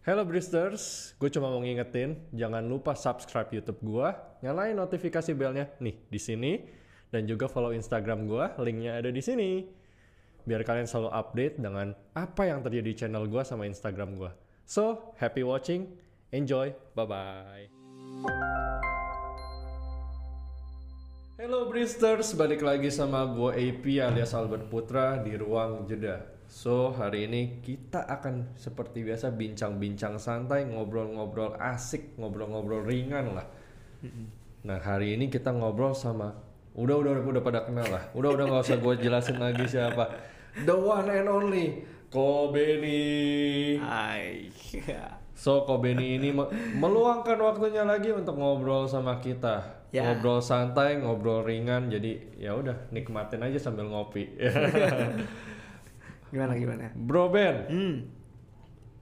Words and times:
Hello 0.00 0.24
Bristers, 0.24 1.12
gue 1.20 1.28
cuma 1.28 1.52
mau 1.52 1.60
ngingetin, 1.60 2.16
jangan 2.32 2.64
lupa 2.64 2.96
subscribe 2.96 3.52
YouTube 3.52 3.84
gue, 3.84 4.08
nyalain 4.40 4.72
notifikasi 4.72 5.28
belnya 5.36 5.68
nih 5.76 5.92
di 6.08 6.16
sini, 6.16 6.56
dan 7.12 7.28
juga 7.28 7.52
follow 7.52 7.68
Instagram 7.76 8.24
gue, 8.24 8.44
linknya 8.64 8.96
ada 8.96 9.12
di 9.12 9.20
sini. 9.20 9.68
Biar 10.48 10.64
kalian 10.64 10.88
selalu 10.88 11.12
update 11.12 11.60
dengan 11.60 11.92
apa 12.16 12.48
yang 12.48 12.64
terjadi 12.64 12.88
di 12.88 12.96
channel 12.96 13.28
gue 13.28 13.44
sama 13.44 13.68
Instagram 13.68 14.16
gue. 14.16 14.32
So, 14.64 15.12
happy 15.20 15.44
watching, 15.44 15.92
enjoy, 16.32 16.72
bye-bye. 16.96 17.68
Hello 21.36 21.68
Bristers, 21.68 22.32
balik 22.32 22.64
lagi 22.64 22.88
sama 22.88 23.36
gue 23.36 23.52
AP 23.52 24.00
alias 24.00 24.32
Albert 24.32 24.64
Putra 24.72 25.20
di 25.20 25.36
Ruang 25.36 25.84
Jeda. 25.84 26.39
So, 26.50 26.90
hari 26.90 27.30
ini 27.30 27.62
kita 27.62 28.10
akan 28.10 28.58
seperti 28.58 29.06
biasa 29.06 29.30
bincang-bincang 29.38 30.18
santai, 30.18 30.66
ngobrol-ngobrol 30.66 31.54
asik, 31.54 32.18
ngobrol-ngobrol 32.18 32.82
ringan 32.82 33.38
lah. 33.38 33.46
Nah, 34.66 34.78
hari 34.82 35.14
ini 35.14 35.30
kita 35.30 35.54
ngobrol 35.54 35.94
sama 35.94 36.34
udah 36.74 36.96
udah 36.98 37.12
udah 37.22 37.42
pada 37.46 37.62
kenal 37.70 37.86
lah. 37.86 38.02
Udah 38.18 38.34
udah 38.34 38.44
nggak 38.50 38.62
usah 38.66 38.78
gue 38.82 38.94
jelasin 38.98 39.38
lagi 39.38 39.62
siapa. 39.62 40.10
The 40.66 40.74
one 40.74 41.06
and 41.06 41.30
only 41.30 41.86
Kobeni. 42.10 43.78
Hai. 43.78 44.50
So 45.40 45.64
Kobeni 45.64 46.20
ini 46.20 46.36
me- 46.36 46.52
meluangkan 46.76 47.40
waktunya 47.40 47.80
lagi 47.80 48.12
untuk 48.12 48.36
ngobrol 48.36 48.84
sama 48.84 49.22
kita. 49.24 49.86
Ya. 49.88 50.04
Ngobrol 50.04 50.44
santai, 50.44 51.00
ngobrol 51.00 51.46
ringan. 51.46 51.88
Jadi 51.88 52.36
ya 52.36 52.52
udah 52.52 52.92
nikmatin 52.92 53.40
aja 53.40 53.56
sambil 53.56 53.88
ngopi. 53.88 54.28
Gimana 56.30 56.54
gimana? 56.54 56.90
Bro 56.94 57.30
Ben, 57.30 57.56
Hmm. 57.66 57.96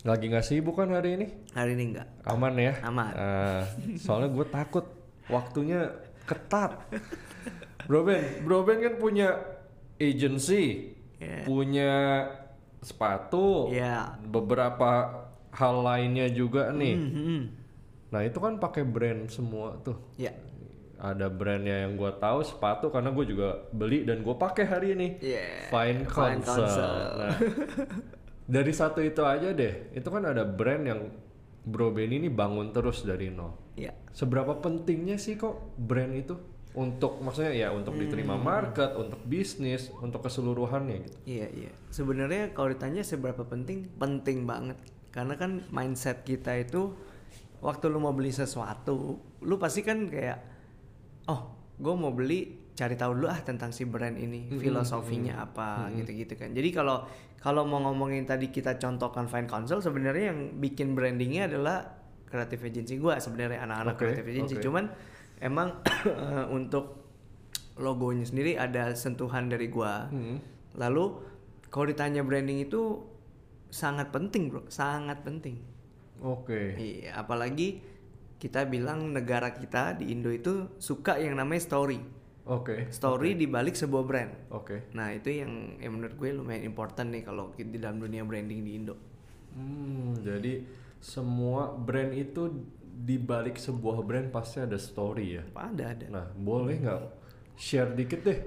lagi 0.03 0.25
nggak 0.27 0.43
sibuk 0.43 0.75
kan 0.75 0.89
hari 0.91 1.15
ini? 1.15 1.27
Hari 1.53 1.77
ini 1.77 1.85
enggak. 1.93 2.09
Aman 2.25 2.55
ya? 2.57 2.73
Aman. 2.83 3.13
Ah, 3.13 3.63
soalnya 3.97 4.33
gue 4.33 4.47
takut 4.49 4.85
waktunya 5.29 5.93
ketat. 6.25 6.89
Bro 7.85 8.05
Ben, 8.05 8.25
Bro 8.43 8.65
Ben 8.65 8.81
kan 8.81 8.95
punya 8.97 9.29
agency, 9.97 10.95
Ya. 11.19 11.43
punya 11.45 11.93
sepatu, 12.79 13.75
Ya. 13.75 14.15
beberapa 14.23 15.25
hal 15.51 15.75
lainnya 15.83 16.31
juga 16.31 16.71
nih. 16.71 16.95
Hmm, 16.95 17.11
hmm. 17.13 17.43
Nah 18.09 18.21
itu 18.23 18.39
kan 18.39 18.57
pakai 18.57 18.87
brand 18.87 19.27
semua 19.29 19.77
tuh. 19.83 19.99
Ya. 20.15 20.31
Ada 20.99 21.31
brandnya 21.31 21.87
yang 21.87 21.95
gue 21.95 22.11
tahu 22.19 22.43
sepatu 22.43 22.91
karena 22.91 23.15
gue 23.15 23.25
juga 23.31 23.71
beli 23.71 24.03
dan 24.03 24.27
gue 24.27 24.35
pakai 24.35 24.67
hari 24.67 24.99
ini. 24.99 25.09
Yeah, 25.23 25.71
Fine 25.71 26.11
Fine 26.11 26.43
Console. 26.43 26.67
Console. 26.67 26.99
Nah, 27.23 27.37
dari 28.59 28.73
satu 28.75 28.99
itu 28.99 29.23
aja 29.23 29.55
deh. 29.55 29.95
Itu 29.95 30.11
kan 30.11 30.27
ada 30.27 30.43
brand 30.43 30.83
yang 30.83 31.01
Bro 31.69 31.93
Benny 31.93 32.17
ini 32.17 32.33
bangun 32.33 32.73
terus 32.73 33.05
dari 33.05 33.29
nol. 33.29 33.77
Ya. 33.77 33.93
Seberapa 34.11 34.57
pentingnya 34.59 35.21
sih 35.21 35.37
kok 35.37 35.77
brand 35.77 36.17
itu 36.17 36.35
untuk 36.79 37.21
maksudnya 37.21 37.53
ya 37.53 37.69
untuk 37.75 37.97
diterima 37.97 38.41
market, 38.41 38.97
untuk 38.97 39.21
bisnis, 39.29 39.93
untuk 40.01 40.25
keseluruhannya 40.25 40.97
gitu. 41.05 41.17
Iya, 41.27 41.47
iya. 41.53 41.73
Sebenarnya 41.93 42.57
kalau 42.57 42.73
ditanya 42.73 43.05
seberapa 43.05 43.45
penting, 43.45 43.91
penting 44.01 44.49
banget. 44.49 44.81
Karena 45.13 45.37
kan 45.37 45.65
mindset 45.69 46.25
kita 46.25 46.57
itu 46.57 46.95
waktu 47.61 47.91
lu 47.91 47.99
mau 47.99 48.15
beli 48.15 48.31
sesuatu, 48.31 49.19
lu 49.43 49.55
pasti 49.59 49.83
kan 49.83 50.07
kayak 50.07 50.58
oh, 51.29 51.41
gue 51.79 51.95
mau 51.95 52.11
beli 52.11 52.69
cari 52.79 52.95
tahu 52.95 53.19
dulu 53.19 53.27
ah 53.27 53.41
tentang 53.43 53.75
si 53.75 53.83
brand 53.87 54.15
ini, 54.15 54.47
filosofinya 54.55 55.43
apa 55.43 55.91
gitu-gitu 55.99 56.39
kan. 56.39 56.55
Jadi 56.55 56.71
kalau 56.71 57.03
kalau 57.39 57.67
mau 57.67 57.83
ngomongin 57.83 58.27
tadi 58.27 58.51
kita 58.51 58.79
contohkan 58.79 59.27
Fine 59.27 59.51
Console 59.51 59.83
sebenarnya 59.83 60.35
yang 60.35 60.59
bikin 60.63 60.95
brandingnya 60.95 61.51
adalah 61.51 61.83
creative 62.27 62.63
agency 62.63 62.99
gua 63.03 63.19
sebenarnya 63.19 63.67
anak-anak 63.67 63.95
Oke, 63.95 64.01
creative 64.07 64.29
agency. 64.31 64.55
oke. 64.59 64.63
Cuman 64.63 64.85
emang 65.43 65.83
untuk 66.59 67.03
logonya 67.79 68.27
sendiri 68.27 68.55
ada 68.59 68.95
sentuhan 68.95 69.51
dari 69.51 69.67
gua. 69.71 70.07
Hmm. 70.11 70.39
Lalu 70.79 71.19
kalau 71.71 71.87
ditanya 71.91 72.23
branding 72.23 72.63
itu 72.63 73.03
sangat 73.69 74.15
penting, 74.15 74.49
Bro. 74.49 74.71
Sangat 74.73 75.21
penting. 75.23 75.61
Oke. 76.23 76.75
Iya, 76.75 77.23
apalagi 77.23 77.83
kita 78.39 78.65
bilang 78.71 79.11
negara 79.11 79.51
kita 79.51 79.99
di 79.99 80.15
Indo 80.15 80.31
itu 80.31 80.71
suka 80.79 81.19
yang 81.19 81.35
namanya 81.35 81.63
story. 81.63 81.99
Oke. 82.49 82.89
Story 82.89 83.37
di 83.37 83.45
balik 83.45 83.77
sebuah 83.77 84.05
brand. 84.09 84.33
Oke. 84.55 84.89
Nah, 84.97 85.13
itu 85.13 85.29
yang, 85.29 85.77
yang 85.77 85.93
menurut 85.99 86.17
gue 86.17 86.31
lumayan 86.33 86.65
important 86.65 87.13
nih 87.13 87.27
kalau 87.27 87.53
di 87.53 87.77
dalam 87.77 88.01
dunia 88.01 88.25
branding 88.25 88.65
di 88.65 88.71
Indo. 88.73 88.97
Hmm, 89.53 90.17
jadi 90.25 90.65
semua 90.97 91.77
brand 91.77 92.15
itu 92.17 92.49
di 92.99 93.21
balik 93.21 93.61
sebuah 93.61 94.01
brand 94.01 94.33
pasti 94.33 94.65
ada 94.65 94.81
story 94.81 95.37
ya. 95.37 95.45
Ada 95.53 95.85
ada. 95.93 96.07
Nah, 96.09 96.27
boleh 96.33 96.81
nggak 96.81 97.03
share 97.59 97.93
dikit 97.93 98.25
deh 98.25 98.39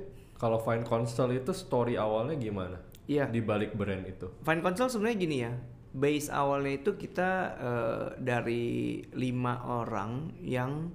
kalau 0.41 0.57
Fine 0.57 0.81
Console 0.81 1.37
itu 1.37 1.53
story 1.53 1.93
awalnya 1.99 2.33
gimana? 2.39 2.81
Iya. 3.05 3.29
Di 3.29 3.43
balik 3.45 3.77
brand 3.77 4.01
itu. 4.09 4.33
Fine 4.41 4.65
Console 4.65 4.89
sebenarnya 4.89 5.17
gini 5.19 5.37
ya. 5.45 5.53
Base 5.91 6.31
awalnya 6.31 6.79
itu 6.79 6.95
kita 6.95 7.29
eh, 7.59 8.05
dari 8.23 8.65
lima 9.11 9.67
orang 9.67 10.39
yang 10.39 10.91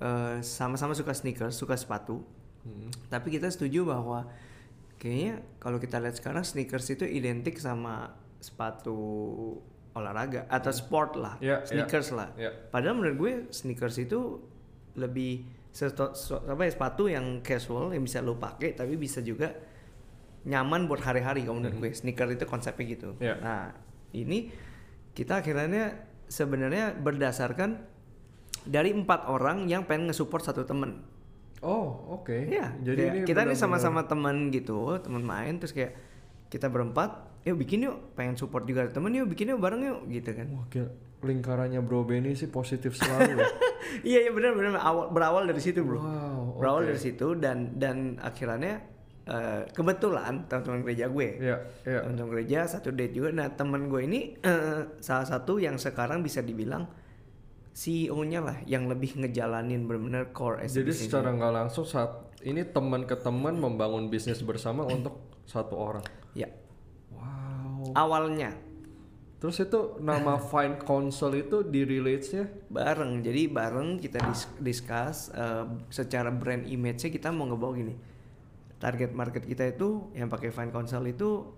eh, 0.00 0.40
sama-sama 0.40 0.96
suka 0.96 1.12
sneakers, 1.12 1.52
suka 1.52 1.76
sepatu. 1.76 2.24
Hmm. 2.64 2.88
Tapi 3.12 3.28
kita 3.36 3.52
setuju 3.52 3.84
bahwa 3.84 4.24
kayaknya 4.96 5.44
kalau 5.60 5.76
kita 5.76 6.00
lihat 6.00 6.16
sekarang 6.16 6.40
sneakers 6.40 6.88
itu 6.88 7.04
identik 7.04 7.60
sama 7.60 8.16
sepatu 8.40 8.96
olahraga 9.94 10.48
atau 10.50 10.72
sport 10.74 11.14
lah, 11.20 11.34
Iya, 11.38 11.62
sneakers 11.62 12.10
iya, 12.10 12.16
lah. 12.16 12.28
iya. 12.34 12.50
Padahal 12.72 12.98
menurut 12.98 13.16
gue 13.20 13.32
sneakers 13.52 14.00
itu 14.00 14.40
lebih 14.98 15.44
sesuatu 15.74 16.14
apa 16.48 16.62
ya 16.64 16.70
sepatu 16.70 17.10
yang 17.10 17.42
casual 17.42 17.90
yang 17.92 18.06
bisa 18.06 18.22
lo 18.22 18.38
pakai 18.38 18.78
tapi 18.78 18.94
bisa 18.94 19.18
juga 19.20 19.50
nyaman 20.46 20.86
buat 20.86 21.00
hari-hari 21.04 21.44
kalau 21.44 21.60
menurut 21.60 21.76
gue. 21.78 21.90
Sneaker 21.92 22.28
itu 22.32 22.44
konsepnya 22.44 22.84
gitu. 22.84 23.10
Iya. 23.20 23.34
Nah, 23.40 23.62
ini 24.14 24.54
kita 25.12 25.42
akhirnya 25.42 26.06
sebenarnya 26.26 26.94
berdasarkan 26.94 27.82
dari 28.64 28.94
empat 28.94 29.28
orang 29.28 29.68
yang 29.68 29.84
pengen 29.84 30.08
nge-support 30.08 30.40
satu 30.40 30.64
temen. 30.64 31.04
Oh, 31.60 32.20
oke. 32.20 32.32
Iya, 32.32 32.76
Jadi 32.80 33.00
kayak 33.00 33.12
ini 33.12 33.18
kita 33.24 33.44
nih 33.44 33.52
benar-benar- 33.52 33.60
sama-sama 33.60 34.00
teman 34.04 34.48
gitu, 34.48 34.96
teman 35.00 35.24
main 35.24 35.56
terus 35.56 35.72
kayak 35.72 35.96
kita 36.48 36.68
berempat, 36.68 37.40
yuk 37.44 37.56
bikin 37.56 37.88
yuk, 37.88 38.14
pengen 38.14 38.36
support 38.36 38.64
juga 38.64 38.84
temen 38.88 39.12
yuk, 39.12 39.28
bikin 39.28 39.52
yuk 39.52 39.60
bareng 39.60 39.80
yuk 39.80 40.00
gitu 40.08 40.30
kan. 40.32 40.46
Wah, 40.54 40.66
gila. 40.68 40.90
lingkarannya 41.24 41.80
Bro 41.80 42.04
Benny 42.04 42.36
sih 42.36 42.52
positif 42.52 43.00
selalu 43.00 43.40
ya. 43.40 43.48
iya 44.12 44.28
iya 44.28 44.32
benar 44.36 44.52
benar 44.52 44.76
awal 44.76 45.08
berawal 45.08 45.48
dari 45.48 45.56
situ 45.56 45.80
bro. 45.80 45.96
Wow, 45.96 46.60
berawal 46.60 46.84
oke. 46.84 46.88
dari 46.92 47.00
situ 47.00 47.26
dan 47.40 47.80
dan 47.80 48.20
akhirnya 48.20 48.84
eh, 49.24 49.64
kebetulan 49.70 50.44
teman-teman 50.44 50.80
gereja 50.82 51.06
gue, 51.06 51.28
Iya, 51.38 51.56
iya. 51.82 52.00
teman-teman 52.02 52.30
gereja 52.30 52.58
satu 52.66 52.88
date 52.88 53.12
juga. 53.12 53.30
Nah 53.30 53.48
teman 53.50 53.86
gue 53.86 54.00
ini 54.00 54.20
eh, 54.36 54.80
salah 54.98 55.24
satu 55.24 55.56
yang 55.56 55.76
sekarang 55.76 56.20
bisa 56.20 56.40
dibilang 56.40 56.84
CEO-nya 57.70 58.38
lah 58.38 58.56
yang 58.64 58.86
lebih 58.86 59.18
ngejalanin 59.18 59.82
benar-benar 59.84 60.30
core 60.30 60.62
as 60.62 60.72
Jadi 60.72 60.94
secara 60.94 61.28
nggak 61.28 61.52
langsung 61.52 61.82
saat 61.82 62.30
ini 62.40 62.62
teman 62.62 63.02
ke 63.02 63.16
teman 63.16 63.56
membangun 63.56 64.06
bisnis 64.06 64.38
bersama 64.40 64.86
untuk 64.86 65.18
satu 65.42 65.74
orang. 65.74 66.04
ya 66.32 66.46
Wow. 67.10 67.94
awalnya 67.94 68.54
Terus 69.36 69.60
itu 69.60 70.00
nama 70.00 70.40
Fine 70.50 70.80
Console 70.80 71.42
itu 71.42 71.60
di 71.62 71.82
relate-nya 71.82 72.48
bareng 72.66 73.20
jadi 73.20 73.44
bareng 73.46 73.98
kita 73.98 74.22
dis- 74.22 74.48
discuss 74.56 75.28
eh, 75.30 75.64
secara 75.88 76.30
brand 76.30 76.64
image-nya 76.64 77.10
kita 77.10 77.28
mau 77.28 77.44
ngebawa 77.44 77.72
gini 77.74 77.94
target 78.84 79.16
market 79.16 79.48
kita 79.48 79.64
itu 79.66 80.12
yang 80.12 80.28
pakai 80.28 80.52
Fine 80.52 80.68
Console 80.68 81.08
itu 81.08 81.48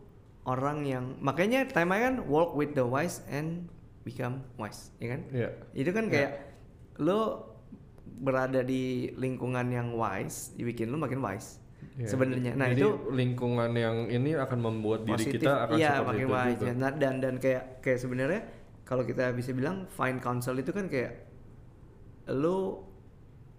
orang 0.46 0.86
yang 0.86 1.18
makanya 1.18 1.66
temanya 1.66 2.14
kan 2.14 2.16
walk 2.24 2.54
with 2.54 2.70
the 2.72 2.86
wise 2.86 3.26
and 3.26 3.66
become 4.06 4.46
wise 4.54 4.94
ya 5.02 5.18
kan 5.18 5.26
Iya. 5.34 5.50
itu 5.74 5.90
kan 5.90 6.06
kayak 6.06 6.54
lo 7.02 7.50
berada 8.22 8.62
di 8.62 9.10
lingkungan 9.18 9.66
yang 9.68 9.90
wise 9.92 10.54
dibikin 10.54 10.86
lo 10.88 10.96
makin 10.96 11.18
wise 11.18 11.58
Iya, 11.96 12.08
sebenarnya 12.12 12.52
nah 12.54 12.68
jadi 12.70 12.82
itu 12.84 12.90
lingkungan 13.10 13.70
yang 13.72 13.96
ini 14.06 14.36
akan 14.36 14.58
membuat 14.60 15.02
diri 15.02 15.16
positif 15.18 15.40
kita 15.40 15.52
akan 15.66 15.76
iya 15.76 15.92
seperti 15.96 16.06
makin 16.06 16.22
itu 16.22 16.30
wise 16.30 16.54
juga. 16.54 16.66
ya. 16.66 16.72
Nah, 16.76 16.90
dan 16.94 17.14
dan 17.18 17.34
kayak 17.36 17.62
kayak 17.80 17.98
sebenarnya 17.98 18.40
kalau 18.84 19.02
kita 19.02 19.24
bisa 19.32 19.50
bilang 19.50 19.76
fine 19.90 20.20
counsel 20.20 20.54
itu 20.54 20.70
kan 20.70 20.86
kayak 20.86 21.26
lu 22.30 22.84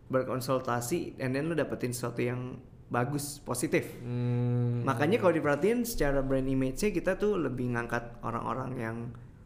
berkonsultasi 0.08 1.19
and 1.19 1.36
then 1.36 1.50
lu 1.50 1.54
dapetin 1.54 1.92
sesuatu 1.92 2.24
yang 2.24 2.62
bagus 2.88 3.44
positif 3.44 4.00
Hmm, 4.00 4.88
makanya 4.88 5.19
kalau 5.19 5.36
diperhatiin 5.36 5.84
secara 5.84 6.24
brand 6.24 6.48
image-nya 6.48 6.95
kita 6.95 7.19
tuh 7.19 7.36
lebih 7.36 7.75
ngangkat 7.75 8.16
orang-orang 8.24 8.72
yang 8.80 8.98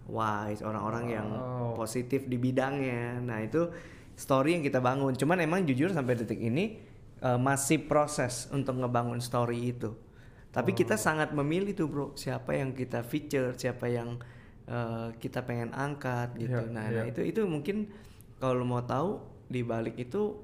wise 0.05 0.61
orang-orang 0.61 1.05
yang 1.09 1.27
Wow. 1.27 1.73
positif 1.73 2.29
di 2.29 2.37
bidangnya 2.37 3.17
nah 3.19 3.41
itu 3.41 3.69
story 4.13 4.59
yang 4.59 4.63
kita 4.65 4.77
bangun 4.77 5.17
cuman 5.17 5.41
emang 5.41 5.65
jujur 5.65 5.89
sampai 5.89 6.21
detik 6.21 6.37
ini 6.37 6.77
eh, 7.17 7.39
masih 7.39 7.81
proses 7.89 8.45
untuk 8.53 8.77
ngebangun 8.77 9.17
story 9.17 9.73
itu 9.73 9.89
tapi 10.51 10.75
kita 10.75 10.99
sangat 10.99 11.31
memilih 11.31 11.71
tuh 11.71 11.87
bro 11.87 12.05
siapa 12.13 12.53
yang 12.53 12.75
kita 12.75 13.01
feature 13.01 13.55
siapa 13.55 13.87
yang 13.87 14.19
eh, 14.67 15.07
kita 15.17 15.41
pengen 15.47 15.71
angkat 15.71 16.35
gitu. 16.37 16.59
Iya, 16.59 16.69
nah, 16.69 16.85
iya. 16.91 17.01
nah 17.01 17.05
itu 17.07 17.23
itu 17.23 17.41
mungkin 17.47 17.89
kalau 18.37 18.61
mau 18.67 18.83
tahu 18.83 19.23
di 19.47 19.63
balik 19.63 19.95
itu 19.95 20.37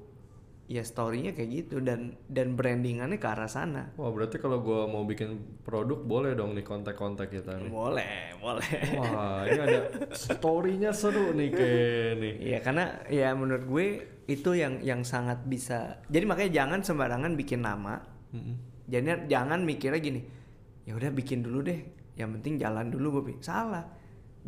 ya 0.68 0.84
storynya 0.84 1.32
kayak 1.32 1.50
gitu 1.64 1.80
dan 1.80 2.20
dan 2.28 2.52
brandingannya 2.52 3.16
ke 3.16 3.24
arah 3.24 3.48
sana. 3.48 3.96
Wah 3.96 4.12
berarti 4.12 4.36
kalau 4.36 4.60
gua 4.60 4.84
mau 4.84 5.08
bikin 5.08 5.60
produk 5.64 5.96
boleh 5.96 6.36
dong 6.36 6.52
nih 6.52 6.62
kontak-kontak 6.62 7.32
kita 7.32 7.56
nih. 7.56 7.72
Boleh, 7.72 8.36
boleh. 8.36 8.70
Wah 9.00 9.48
ini 9.48 9.60
ada 9.64 9.80
storynya 10.12 10.92
seru 10.92 11.32
nih 11.32 11.48
kayak 11.50 12.12
nih. 12.20 12.34
Iya 12.52 12.58
karena 12.60 12.84
ya 13.08 13.32
menurut 13.32 13.64
gue 13.64 13.86
itu 14.28 14.52
yang 14.52 14.84
yang 14.84 15.08
sangat 15.08 15.40
bisa. 15.48 16.04
Jadi 16.12 16.28
makanya 16.28 16.52
jangan 16.52 16.80
sembarangan 16.84 17.32
bikin 17.32 17.64
nama. 17.64 17.96
Mm-mm. 18.36 18.84
Jadi 18.84 19.24
jangan 19.32 19.64
mikirnya 19.64 20.00
gini. 20.04 20.20
Ya 20.84 20.92
udah 20.92 21.08
bikin 21.08 21.40
dulu 21.40 21.64
deh. 21.64 21.80
Yang 22.12 22.40
penting 22.40 22.60
jalan 22.60 22.92
dulu 22.92 23.24
gue. 23.24 23.40
Salah. 23.40 23.88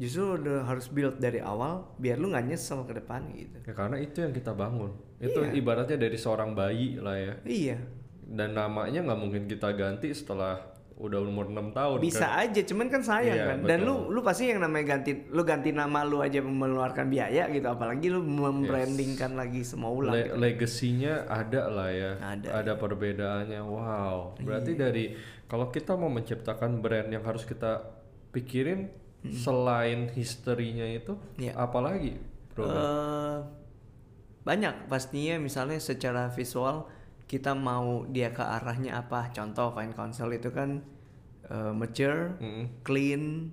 Justru 0.01 0.41
udah 0.41 0.65
harus 0.65 0.89
build 0.89 1.21
dari 1.21 1.39
awal 1.39 1.93
biar 1.95 2.17
lu 2.17 2.33
nggak 2.33 2.49
nyesel 2.49 2.89
ke 2.89 2.97
depan 2.97 3.21
gitu. 3.37 3.61
Ya 3.61 3.77
karena 3.77 4.01
itu 4.01 4.25
yang 4.25 4.33
kita 4.33 4.57
bangun. 4.57 4.97
Itu 5.21 5.45
Iya. 5.45 5.53
ibaratnya 5.53 6.01
dari 6.01 6.17
seorang 6.17 6.57
bayi 6.57 6.97
lah 6.97 7.21
ya. 7.21 7.35
Iya. 7.45 7.77
Dan 8.25 8.57
namanya 8.57 9.05
nggak 9.05 9.21
mungkin 9.21 9.45
kita 9.45 9.77
ganti 9.77 10.09
setelah 10.11 10.73
udah 10.97 11.17
umur 11.21 11.49
6 11.49 11.73
tahun. 11.73 11.97
Bisa 11.99 12.29
kan? 12.29 12.45
aja, 12.45 12.61
cuman 12.61 12.87
kan 12.89 13.01
sayang 13.01 13.37
Iya, 13.37 13.45
kan. 13.49 13.59
Dan 13.65 13.79
betul. 13.85 13.89
lu 14.09 14.17
lu 14.17 14.21
pasti 14.21 14.49
yang 14.49 14.61
namanya 14.61 14.97
ganti 14.97 15.25
lu 15.29 15.43
ganti 15.45 15.73
nama 15.73 16.05
lu 16.05 16.21
aja 16.21 16.41
mengeluarkan 16.41 17.09
biaya 17.09 17.49
gitu, 17.49 17.65
apalagi 17.67 18.09
lu 18.09 18.21
membrandingkan 18.21 19.33
lagi 19.33 19.65
semua 19.65 19.89
ulang. 19.91 20.13
Le- 20.13 20.29
gitu. 20.29 20.37
legasinya 20.37 21.25
ada 21.25 21.63
lah 21.69 21.89
ya. 21.89 22.13
Ada, 22.21 22.73
perbedaannya. 22.77 23.61
Wow. 23.61 24.37
Berarti 24.41 24.77
Iya. 24.77 24.81
dari 24.81 25.05
kalau 25.45 25.69
kita 25.69 25.97
mau 25.97 26.09
menciptakan 26.09 26.81
brand 26.81 27.09
yang 27.09 27.25
harus 27.25 27.45
kita 27.45 27.81
pikirin 28.31 28.93
selain 29.29 30.09
historinya 30.11 30.89
itu 30.89 31.13
Iya. 31.37 31.53
apalagi 31.55 32.17
bro? 32.51 32.65
Eh, 32.65 33.39
banyak 34.41 34.89
pastinya 34.89 35.37
misalnya 35.37 35.77
secara 35.77 36.33
visual 36.33 36.89
kita 37.29 37.53
mau 37.53 38.09
dia 38.09 38.33
ke 38.33 38.41
arahnya 38.41 38.97
apa 38.99 39.29
contoh 39.31 39.71
Fine 39.71 39.93
Council 39.93 40.33
itu 40.33 40.49
kan 40.51 40.81
eh, 41.47 41.73
mature 41.73 42.41
Mm-mm. 42.41 42.81
clean 42.81 43.53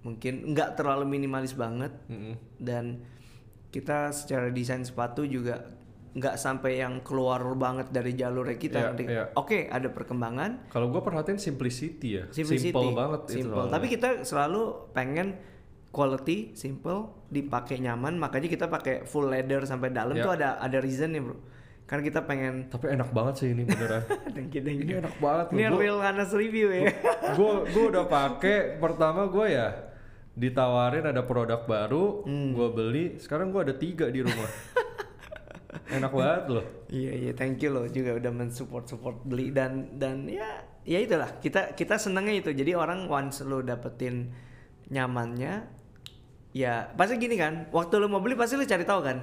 mungkin 0.00 0.52
nggak 0.52 0.76
terlalu 0.76 1.08
minimalis 1.08 1.56
banget 1.56 1.92
Mm-mm. 2.06 2.36
dan 2.60 3.00
kita 3.70 4.10
secara 4.10 4.50
desain 4.50 4.82
sepatu 4.82 5.24
juga 5.24 5.64
nggak 6.12 6.34
sampai 6.34 6.78
yang 6.78 6.98
keluar 7.00 7.38
banget 7.54 7.86
dari 7.88 8.12
jalurnya 8.12 8.56
kita 8.56 8.78
Nanti, 8.88 9.04
iya. 9.04 9.30
oke 9.32 9.66
ada 9.66 9.88
perkembangan 9.88 10.66
Kalau 10.66 10.88
gue 10.88 10.98
perhatiin 10.98 11.38
simplicity 11.38 12.08
ya. 12.16 12.24
simplicity 12.28 12.70
Simple 12.70 12.90
banget 12.92 13.20
itu. 13.24 13.34
simple 13.40 13.54
soalnya. 13.56 13.72
tapi 13.72 13.86
kita 13.86 14.08
selalu 14.20 14.62
pengen 14.90 15.38
quality 15.88 16.52
simple 16.52 16.98
dipakai 17.28 17.78
nyaman 17.78 18.14
makanya 18.16 18.46
kita 18.48 18.66
pakai 18.66 19.02
full 19.04 19.26
leather 19.26 19.62
sampai 19.64 19.90
dalam 19.90 20.12
Ya. 20.12 20.22
tuh 20.22 20.32
ada 20.32 20.48
ada 20.56 20.78
reasonnya 20.78 21.18
bro 21.20 21.38
karena 21.84 22.02
kita 22.04 22.20
pengen 22.22 22.54
Tapi 22.68 22.86
enak 22.88 23.10
banget 23.10 23.34
sih 23.36 23.48
ini 23.48 23.62
beneran. 23.64 24.02
thank 24.34 24.50
you, 24.52 24.60
thank 24.60 24.78
ini 24.78 24.86
you. 24.88 24.98
enak 24.98 25.14
banget 25.16 25.46
ini 25.52 25.62
loh. 25.64 25.74
real 25.76 25.98
Hanas 25.98 26.30
review 26.32 26.70
ya 26.70 26.90
Gue 27.32 27.66
gue 27.66 27.84
udah 27.88 28.06
pakai 28.06 28.78
pertama 28.78 29.26
gue 29.26 29.46
ya 29.48 29.68
ditawarin 30.32 31.04
ada 31.04 31.22
produk 31.22 31.60
baru, 31.60 32.22
Hmm. 32.22 32.50
gue 32.50 32.68
beli. 32.70 33.04
Sekarang 33.16 33.50
gue 33.50 33.60
ada 33.60 33.74
tiga 33.74 34.06
di 34.06 34.20
rumah. 34.20 34.46
enak 35.70 36.10
banget 36.10 36.44
loh. 36.50 36.64
iya 36.90 37.12
iya 37.14 37.32
thank 37.34 37.62
you 37.62 37.70
loh 37.70 37.86
juga 37.86 38.18
udah 38.18 38.32
mensupport 38.34 38.84
support 38.86 39.16
beli 39.22 39.54
dan 39.54 39.98
dan 39.98 40.26
ya 40.26 40.66
ya 40.82 40.98
itulah 40.98 41.38
kita 41.38 41.78
kita 41.78 41.98
senangnya 42.00 42.42
itu 42.42 42.50
jadi 42.50 42.74
orang 42.74 43.06
once 43.06 43.42
lo 43.46 43.62
dapetin 43.62 44.34
nyamannya 44.90 45.66
ya 46.50 46.90
pasti 46.98 47.14
gini 47.22 47.38
kan 47.38 47.70
waktu 47.70 47.94
lo 48.02 48.10
mau 48.10 48.18
beli 48.18 48.34
pasti 48.34 48.58
lo 48.58 48.66
cari 48.66 48.82
tahu 48.82 49.00
kan 49.06 49.18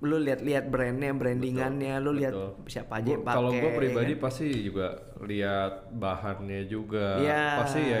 lu 0.00 0.16
lihat-lihat 0.16 0.72
brandnya 0.72 1.12
brandingannya 1.12 2.00
lu 2.00 2.16
lihat 2.16 2.32
siapa 2.64 3.04
aja 3.04 3.20
pakai 3.20 3.36
Kalau 3.36 3.52
gue 3.52 3.68
ya 3.68 3.76
pribadi 3.76 4.12
kan? 4.16 4.22
pasti 4.24 4.46
juga 4.64 4.88
lihat 5.20 5.92
bahannya 5.92 6.60
juga. 6.72 7.20
Iya. 7.20 7.44
Pasti 7.60 7.80
ya 7.84 8.00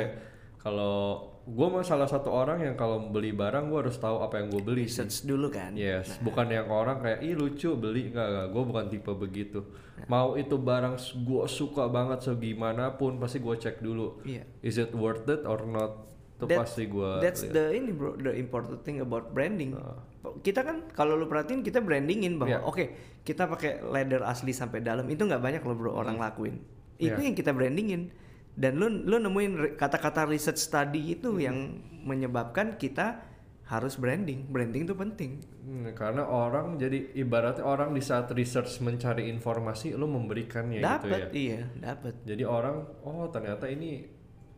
kalau 0.56 1.29
gue 1.40 1.66
mah 1.66 1.80
salah 1.80 2.04
satu 2.04 2.28
orang 2.28 2.60
yang 2.60 2.76
kalau 2.76 3.00
beli 3.00 3.32
barang 3.32 3.66
gue 3.66 3.78
harus 3.80 3.96
tahu 3.96 4.20
apa 4.20 4.38
yang 4.38 4.48
gue 4.48 4.62
beli. 4.62 4.84
sih. 4.84 5.00
research 5.02 5.24
dulu 5.24 5.48
kan 5.48 5.72
Yes, 5.72 6.20
bukan 6.20 6.46
yang 6.46 6.68
orang 6.68 7.00
kayak 7.00 7.20
ih 7.20 7.32
lucu 7.32 7.72
beli 7.74 8.12
enggak 8.12 8.26
enggak. 8.28 8.46
Gue 8.50 8.62
bukan 8.64 8.84
tipe 8.86 9.12
begitu. 9.12 9.60
Mau 10.06 10.36
itu 10.36 10.56
barang 10.56 10.94
gue 10.96 11.44
suka 11.46 11.88
banget 11.88 12.22
segimana 12.22 12.94
pun 12.94 13.16
pasti 13.16 13.40
gue 13.40 13.54
cek 13.54 13.80
dulu. 13.80 14.20
Iya. 14.22 14.44
Is 14.60 14.76
it 14.76 14.92
worth 14.92 15.24
it 15.26 15.42
or 15.42 15.64
not? 15.64 16.08
Itu 16.36 16.48
That- 16.48 16.60
pasti 16.64 16.84
gue. 16.86 17.10
That's 17.20 17.44
the 17.44 17.72
ini 17.72 17.92
bro, 17.92 18.16
the 18.16 18.32
important 18.32 18.80
thing 18.80 19.00
about 19.00 19.32
branding. 19.32 19.76
Ah. 19.76 20.00
Kita 20.40 20.60
kan 20.60 20.88
kalau 20.92 21.16
lu 21.16 21.24
perhatiin 21.24 21.60
kita 21.60 21.80
brandingin 21.80 22.36
bahwa 22.36 22.60
Iya. 22.60 22.64
oke 22.64 22.84
kita 23.24 23.44
pakai 23.44 23.80
leather 23.82 24.24
asli 24.24 24.52
sampai 24.52 24.80
dalam 24.80 25.04
itu 25.08 25.20
nggak 25.20 25.40
banyak 25.40 25.62
loh 25.64 25.76
bro 25.76 25.92
orang 25.92 26.16
lakuin. 26.16 26.60
Itu 26.96 27.16
Iya. 27.16 27.26
yang 27.32 27.36
kita 27.36 27.52
brandingin. 27.52 28.12
Dan 28.60 28.76
lu 28.76 28.92
lu 28.92 29.16
nemuin 29.16 29.80
kata-kata 29.80 30.28
research 30.28 30.60
study 30.60 31.16
itu 31.16 31.32
Hmm. 31.32 31.40
yang 31.40 31.56
menyebabkan 32.04 32.76
kita 32.76 33.24
harus 33.64 33.96
branding. 33.96 34.50
Branding 34.50 34.82
itu 34.84 34.92
penting. 34.92 35.40
Hmm, 35.62 35.88
karena 35.94 36.26
orang 36.26 36.76
jadi 36.76 37.14
ibaratnya 37.16 37.64
orang 37.64 37.94
di 37.94 38.02
saat 38.02 38.28
research 38.34 38.82
mencari 38.82 39.30
informasi 39.30 39.94
lo 39.94 40.04
memberikannya 40.04 40.82
gitu 40.82 40.84
ya. 40.84 40.90
dapat 40.98 41.22
iya, 41.32 41.60
dapat. 41.78 42.14
Jadi 42.26 42.42
orang 42.44 42.82
oh 43.00 43.30
ternyata 43.30 43.64
ini 43.64 44.04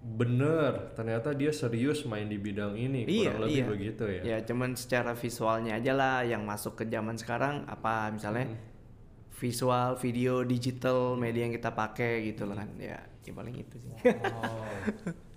bener, 0.02 0.90
ternyata 0.98 1.30
dia 1.30 1.54
serius 1.54 2.02
main 2.02 2.26
di 2.26 2.34
bidang 2.34 2.74
ini. 2.74 3.06
Iya, 3.06 3.30
Kurang 3.30 3.40
lebih 3.46 3.54
iya. 3.54 3.66
begitu 3.70 4.04
ya. 4.10 4.22
Ya 4.34 4.38
cuman 4.42 4.74
secara 4.74 5.14
visualnya 5.14 5.78
aja 5.78 5.92
lah 5.94 6.26
yang 6.26 6.42
masuk 6.42 6.74
ke 6.74 6.90
zaman 6.90 7.14
sekarang 7.14 7.62
apa 7.70 8.10
misalnya 8.10 8.50
Hmm. 8.50 8.58
Visual, 9.42 9.98
video, 9.98 10.46
digital, 10.46 11.18
media 11.18 11.50
yang 11.50 11.54
kita 11.58 11.74
pakai 11.74 12.30
gitu 12.30 12.46
loh 12.46 12.54
kan. 12.54 12.70
Ya, 12.78 13.02
ya 13.26 13.32
paling 13.34 13.58
itu 13.58 13.74
sih. 13.82 13.90
Oh, 14.30 14.70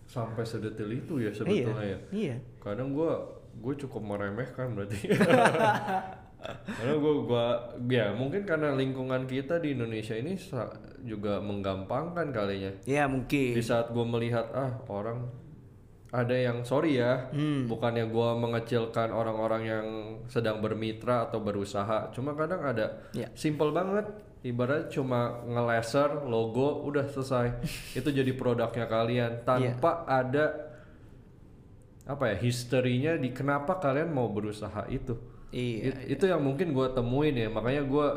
sampai 0.06 0.46
sedetil 0.46 0.94
itu 0.94 1.18
ya 1.18 1.34
sebetulnya 1.34 1.98
ya. 1.98 2.00
Iya. 2.14 2.36
Kadang 2.62 2.94
gue 2.94 3.12
gue 3.58 3.74
cukup 3.82 4.06
meremehkan 4.06 4.78
berarti. 4.78 5.10
karena 6.46 6.94
gue 7.02 7.14
gua 7.26 7.74
ya 7.90 8.14
mungkin 8.14 8.46
karena 8.46 8.78
lingkungan 8.78 9.26
kita 9.26 9.58
di 9.58 9.74
Indonesia 9.74 10.14
ini 10.14 10.38
juga 11.02 11.42
menggampangkan 11.42 12.30
kalinya. 12.30 12.70
Ya 12.86 13.10
mungkin. 13.10 13.58
Di 13.58 13.64
saat 13.66 13.90
gue 13.90 14.06
melihat 14.06 14.54
ah 14.54 14.86
orang 14.86 15.26
ada 16.16 16.32
yang 16.32 16.64
sorry 16.64 16.96
ya, 16.96 17.28
Hmm. 17.30 17.68
bukannya 17.68 18.08
gue 18.08 18.30
mengecilkan 18.40 19.12
orang-orang 19.12 19.62
yang 19.64 19.86
sedang 20.26 20.64
bermitra 20.64 21.28
atau 21.28 21.40
berusaha. 21.40 22.08
Cuma 22.10 22.32
kadang 22.32 22.64
ada 22.64 23.04
Ya. 23.12 23.28
simple 23.36 23.70
banget. 23.70 24.08
Ibarat 24.42 24.88
cuma 24.88 25.42
ngelaser 25.44 26.24
logo 26.24 26.86
udah 26.86 27.04
selesai. 27.06 27.60
Itu 28.00 28.10
jadi 28.10 28.32
produknya 28.32 28.86
kalian 28.86 29.44
tanpa 29.44 30.06
ada 30.06 30.72
apa 32.06 32.30
ya 32.30 32.38
historinya 32.38 33.18
di 33.18 33.34
kenapa 33.34 33.82
kalian 33.82 34.14
mau 34.14 34.30
berusaha 34.30 34.86
itu. 34.88 35.18
Iya. 35.50 35.98
It- 36.06 36.18
Itu 36.18 36.30
yang 36.30 36.46
mungkin 36.46 36.72
gue 36.72 36.88
temuin 36.94 37.34
ya. 37.34 37.50
Makanya 37.50 37.82
gue 37.84 38.08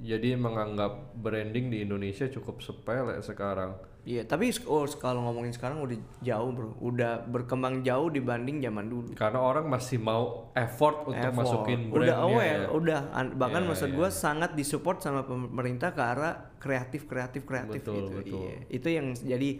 jadi 0.00 0.34
menganggap 0.34 1.12
branding 1.14 1.68
di 1.68 1.84
Indonesia 1.84 2.24
cukup 2.26 2.64
sepele 2.64 3.20
sekarang. 3.20 3.76
Iya, 4.04 4.20
tapi 4.22 4.52
sk- 4.52 4.68
oh 4.68 4.84
kalau 5.00 5.24
ngomongin 5.24 5.48
sekarang 5.48 5.80
udah 5.80 5.96
jauh, 6.20 6.52
Bro. 6.52 6.76
Udah 6.78 7.24
berkembang 7.24 7.80
jauh 7.80 8.12
dibanding 8.12 8.60
zaman 8.60 8.84
dulu. 8.84 9.16
Karena 9.16 9.40
orang 9.40 9.64
masih 9.64 9.96
mau 9.96 10.52
effort 10.52 11.08
untuk 11.08 11.24
Effort. 11.24 11.40
masukin 11.40 11.88
udah 11.88 11.96
brandnya 12.12 12.16
aware, 12.20 12.60
ya. 12.60 12.68
udah 12.68 13.00
An- 13.10 13.34
bahkan 13.34 13.64
Iya, 13.64 13.68
maksud 13.72 13.88
iya. 13.88 13.96
gua 13.96 14.08
sangat 14.08 14.50
disupport 14.52 15.00
sama 15.00 15.24
pemerintah 15.24 15.90
ke 15.90 16.02
arah 16.04 16.52
kreatif 16.56 17.08
kreatif 17.08 17.42
kreatif 17.42 17.80
Betul, 17.80 17.96
gitu. 17.96 18.12
betul. 18.20 18.40
Iya. 18.44 18.54
Itu 18.68 18.88
yang 18.88 19.06
jadi 19.16 19.50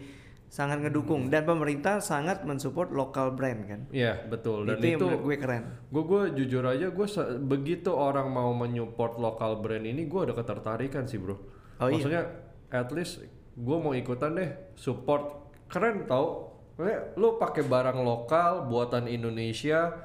sangat 0.45 0.77
ngedukung 0.79 1.27
dan 1.27 1.41
pemerintah 1.41 1.97
sangat 1.97 2.45
mensupport 2.45 2.93
lokal 2.93 3.33
brand 3.33 3.65
kan. 3.65 3.81
Iya 3.89 4.29
betul 4.29 4.63
dan 4.63 4.77
itu, 4.77 4.85
yang 4.85 4.93
itu 4.95 5.05
menurut 5.09 5.23
gue 5.25 5.35
keren. 5.41 5.63
gue 5.89 6.03
gue 6.05 6.21
jujur 6.37 6.63
aja 6.63 6.87
gue 6.87 7.07
begitu 7.41 7.89
orang 7.91 8.29
mau 8.29 8.53
menyupport 8.53 9.17
lokal 9.17 9.57
brand 9.57 9.83
ini 9.83 10.05
gue 10.05 10.21
ada 10.21 10.31
ketertarikan 10.31 11.09
sih 11.09 11.17
bro. 11.17 11.33
Oh, 11.81 11.89
iya? 11.89 11.97
Maksudnya 11.97 12.23
at 12.69 12.89
least 12.93 13.25
gue 13.55 13.77
mau 13.79 13.91
ikutan 13.91 14.35
deh 14.35 14.49
support 14.75 15.23
keren 15.65 16.03
tau. 16.05 16.51
Kayak 16.75 17.15
lu 17.15 17.39
pakai 17.39 17.63
barang 17.63 18.03
lokal 18.03 18.67
buatan 18.67 19.07
Indonesia 19.07 19.95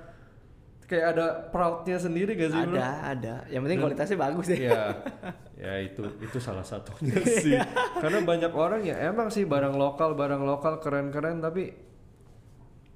kayak 0.86 1.06
ada 1.14 1.26
proudnya 1.50 1.98
sendiri 1.98 2.34
gak 2.34 2.50
sih 2.50 2.62
bro? 2.62 2.78
Ada, 2.78 2.88
ada. 3.10 3.34
Yang 3.46 3.62
penting 3.66 3.78
kualitasnya 3.78 4.18
bagus 4.18 4.46
ya. 4.46 4.56
Iya, 4.58 4.80
ya 5.66 5.72
itu 5.82 6.02
itu 6.18 6.38
salah 6.38 6.62
satunya 6.62 7.18
sih. 7.42 7.58
Karena 7.98 8.22
banyak 8.22 8.50
orang 8.50 8.82
ya 8.82 8.98
emang 9.02 9.30
sih 9.30 9.46
barang 9.46 9.74
lokal 9.74 10.14
barang 10.14 10.42
lokal 10.42 10.78
keren-keren 10.78 11.38
tapi 11.38 11.74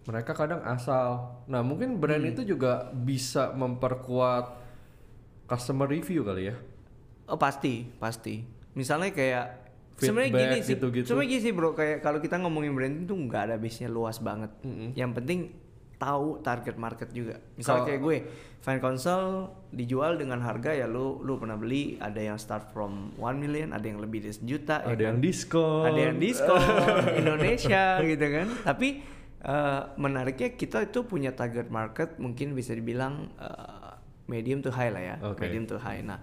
mereka 0.04 0.34
kadang 0.34 0.62
asal. 0.62 1.42
Nah 1.46 1.62
mungkin 1.62 1.98
brand 1.98 2.22
Hmm. 2.22 2.30
itu 2.30 2.44
juga 2.44 2.90
bisa 2.92 3.50
memperkuat 3.50 4.54
customer 5.46 5.86
review 5.86 6.22
kali 6.22 6.50
ya. 6.50 6.56
Oh 7.26 7.38
pasti, 7.38 7.88
pasti. 7.98 8.44
Misalnya 8.74 9.10
kayak 9.10 9.63
sebenarnya 9.96 10.30
gini 10.32 10.58
sih, 10.60 10.74
gitu-gitu. 10.74 11.06
sebenarnya 11.06 11.30
gini 11.30 11.42
sih 11.42 11.52
bro, 11.52 11.70
kayak 11.72 11.98
kalau 12.00 12.18
kita 12.18 12.36
ngomongin 12.36 12.72
branding 12.72 13.04
tuh 13.04 13.16
nggak 13.16 13.42
ada 13.44 13.56
base-nya 13.56 13.86
luas 13.86 14.18
banget. 14.18 14.50
Mm-mm. 14.60 14.90
Yang 14.92 15.10
penting 15.14 15.40
tahu 15.94 16.40
target 16.40 16.74
market 16.74 17.08
juga. 17.10 17.38
Misalnya 17.54 17.70
Kalau- 17.70 17.86
kayak 17.86 18.00
gue, 18.02 18.16
fan 18.60 18.78
console 18.78 19.30
dijual 19.70 20.14
dengan 20.14 20.40
harga 20.40 20.72
ya 20.72 20.84
lu 20.84 21.20
lu 21.20 21.36
pernah 21.36 21.54
beli 21.54 21.96
ada 21.96 22.18
yang 22.18 22.34
start 22.34 22.68
from 22.68 23.14
1 23.16 23.36
million, 23.36 23.70
ada 23.70 23.84
yang 23.84 23.98
lebih 23.98 24.20
dari 24.20 24.34
sejuta, 24.34 24.82
ya 24.82 24.90
Ada 24.90 24.96
kan? 24.96 25.04
yang 25.06 25.18
diskon. 25.20 25.82
ada 25.84 26.00
yang 26.02 26.16
diskon 26.18 26.60
Indonesia 27.20 27.84
gitu 28.00 28.26
kan 28.26 28.46
tapi 28.64 28.88
eh, 29.40 29.80
menariknya 29.94 30.48
kita 30.52 30.82
itu 30.82 31.04
punya 31.04 31.30
target 31.30 31.68
market 31.68 32.16
mungkin 32.16 32.52
bisa 32.52 32.72
dibilang 32.72 33.28
eh, 33.36 33.92
medium 34.26 34.60
to 34.60 34.72
high 34.72 34.88
lah 34.88 35.02
ya 35.04 35.16
Oke. 35.22 35.44
medium 35.44 35.64
to 35.64 35.76
high 35.76 36.00
nah 36.00 36.18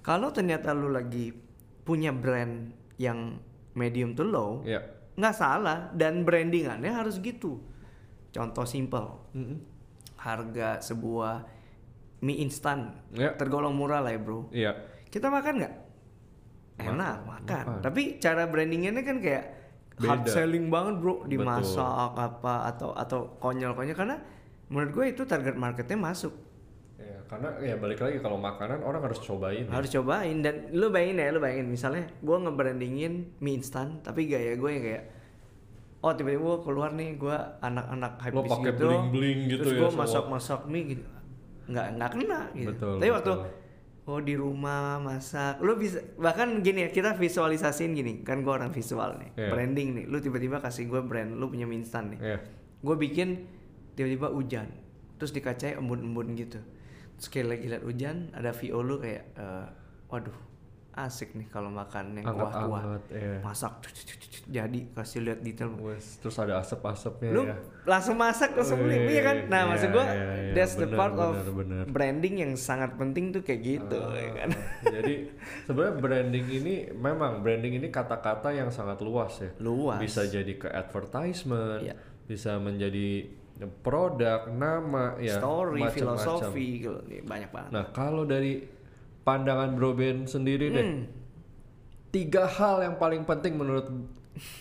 kalau 0.00 0.28
ternyata 0.30 0.70
lu 0.70 0.88
lagi 0.88 1.32
punya 1.82 2.12
brand 2.12 2.72
yang 2.96 3.38
medium 3.72 4.12
to 4.12 4.24
low 4.24 4.60
Ya. 4.62 4.80
nggak 5.14 5.32
salah 5.32 5.88
dan 5.92 6.22
brandingannya 6.22 6.88
harus 6.88 7.18
gitu 7.18 7.60
contoh 8.30 8.64
simple 8.64 9.20
Mm-mm. 9.32 9.58
harga 10.16 10.80
sebuah 10.80 11.44
mie 12.20 12.40
instan 12.40 12.92
Ya. 13.10 13.32
tergolong 13.32 13.72
murah 13.72 14.00
lah 14.00 14.12
ya 14.12 14.20
bro 14.20 14.48
Iya. 14.48 14.72
kita 15.08 15.28
makan 15.28 15.54
nggak? 15.60 15.74
Enak 16.76 17.24
makan. 17.24 17.80
Tapi 17.80 18.20
cara 18.20 18.44
brandingannya 18.44 19.00
kan 19.00 19.16
kayak 19.16 19.44
hard 19.96 20.28
Beda. 20.28 20.28
selling 20.28 20.68
banget 20.68 21.00
bro, 21.00 21.24
dimasak 21.24 22.12
apa 22.12 22.68
atau 22.68 22.92
atau 22.92 23.32
konyol-konyol 23.40 23.96
karena 23.96 24.20
menurut 24.68 24.92
gue 24.92 25.04
itu 25.08 25.24
target 25.24 25.56
marketnya 25.56 25.96
masuk. 25.96 26.36
Ya, 26.96 27.18
karena 27.26 27.48
ya 27.60 27.76
balik 27.76 28.00
lagi 28.00 28.18
kalau 28.18 28.36
makanan 28.36 28.80
orang 28.80 29.04
harus 29.04 29.20
cobain. 29.20 29.62
ya. 29.62 29.70
Harus 29.70 29.90
cobain 29.90 30.40
dan 30.40 30.72
lu 30.72 30.88
bayangin 30.88 31.18
ya, 31.18 31.28
lu 31.28 31.38
bayangin 31.38 31.68
misalnya 31.68 32.08
gue 32.16 32.36
ngebrandingin 32.38 33.12
mie 33.36 33.54
instan 33.54 34.00
tapi 34.00 34.24
gaya 34.24 34.56
gue 34.56 34.70
yang 34.70 34.80
kayak 34.82 35.04
oh 35.98 36.12
tiba-tiba 36.12 36.40
gue 36.42 36.58
keluar 36.62 36.90
nih 36.90 37.14
gue 37.14 37.36
anak-anak 37.60 38.12
Lo 38.14 38.22
hypebeast 38.22 38.52
pakai 38.54 38.70
gitu 38.70 38.86
bling-bling 38.86 39.38
gitu 39.46 39.60
terus 39.60 39.72
ya 39.72 39.78
gue 39.78 39.90
masak-masak 39.92 40.60
mie 40.66 40.84
gitu 40.88 41.04
nggak 41.66 41.86
nggak 41.92 42.10
kena 42.12 42.40
gitu 42.54 42.70
Betul, 42.70 42.94
tapi 42.96 43.10
waktu 43.10 43.32
betul. 43.34 43.50
oh 44.06 44.20
di 44.22 44.34
rumah 44.34 44.80
masak 44.98 45.54
lu 45.58 45.72
bisa 45.74 45.98
bahkan 46.16 46.48
gini 46.60 46.80
ya 46.80 46.90
kita 46.90 47.12
visualisasiin 47.12 47.92
gini 47.92 48.12
kan 48.22 48.40
gue 48.40 48.52
orang 48.54 48.70
visual 48.70 49.18
nih 49.18 49.30
Iya. 49.36 49.50
branding 49.50 49.88
nih 49.92 50.04
lu 50.06 50.16
tiba-tiba 50.16 50.56
kasih 50.58 50.86
gue 50.86 51.00
brand 51.02 51.34
lu 51.34 51.44
punya 51.46 51.66
mie 51.66 51.76
instan 51.76 52.08
nih 52.08 52.20
Iya. 52.24 52.38
gue 52.78 52.96
bikin 52.96 53.28
tiba-tiba 53.92 54.30
hujan 54.30 54.70
terus 55.16 55.28
dikacai 55.30 55.74
embun-embun 55.74 56.32
gitu 56.32 56.60
kayak 57.16 57.46
lagi 57.48 57.64
liat 57.72 57.84
hujan 57.84 58.16
ada 58.36 58.50
VO 58.52 58.78
lu 58.84 58.96
kayak 59.00 59.24
eh, 59.36 59.66
waduh 60.12 60.36
asik 60.96 61.36
nih 61.36 61.44
kalau 61.52 61.68
makan 61.68 62.16
yang 62.16 62.24
kuah-kuah 62.24 62.96
iya. 63.12 63.44
masak 63.44 63.84
jadi 64.56 64.80
kasih 64.96 65.28
lihat 65.28 65.40
detail 65.44 65.76
Wes, 65.76 66.16
terus 66.24 66.40
ada 66.40 66.56
asap-asapnya 66.64 67.30
lu 67.36 67.44
ya. 67.44 67.60
langsung 67.84 68.16
masak 68.16 68.56
langsung 68.56 68.80
beli 68.80 69.12
iya 69.12 69.20
kan 69.20 69.36
nah 69.52 69.60
iya, 69.60 69.68
maksud 69.68 69.88
gua 69.92 70.06
iya, 70.08 70.24
iya, 70.40 70.52
that's 70.56 70.80
the 70.80 70.88
bener, 70.88 70.96
part 70.96 71.12
of 71.20 71.36
bener, 71.36 71.52
bener. 71.52 71.84
branding 71.92 72.34
yang 72.40 72.52
sangat 72.56 72.96
penting 72.96 73.28
tuh 73.28 73.44
kayak 73.44 73.60
gitu 73.60 74.00
ya 74.16 74.30
kan 74.40 74.50
Jadi 74.96 75.14
sebenarnya 75.68 75.94
branding 76.00 76.46
ini 76.48 76.74
memang 76.96 77.44
branding 77.44 77.76
ini 77.76 77.92
kata-kata 77.92 78.56
yang 78.56 78.72
sangat 78.72 78.96
luas 79.04 79.36
ya. 79.36 79.52
luas 79.60 80.00
Bisa 80.00 80.24
jadi 80.24 80.52
ke 80.56 80.72
advertisement, 80.72 81.84
Iya. 81.84 81.94
bisa 82.24 82.56
menjadi 82.56 83.28
produk, 83.58 84.46
nama, 84.48 85.16
ya 85.16 85.36
story 85.36 85.80
macam-macam. 85.80 85.94
filosofi 86.18 86.68
gitu 86.78 87.00
nih, 87.04 87.20
banyak 87.20 87.48
banget 87.48 87.70
Nah 87.70 87.84
kalau 87.88 88.22
dari 88.22 88.60
pandangan 89.22 89.72
Bro 89.72 89.94
Ben 89.94 90.24
sendiri 90.24 90.68
deh, 90.68 90.84
Hmm. 90.84 91.04
tiga 92.08 92.44
hal 92.46 92.82
yang 92.82 92.96
paling 92.96 93.22
penting 93.22 93.54
menurut 93.54 93.88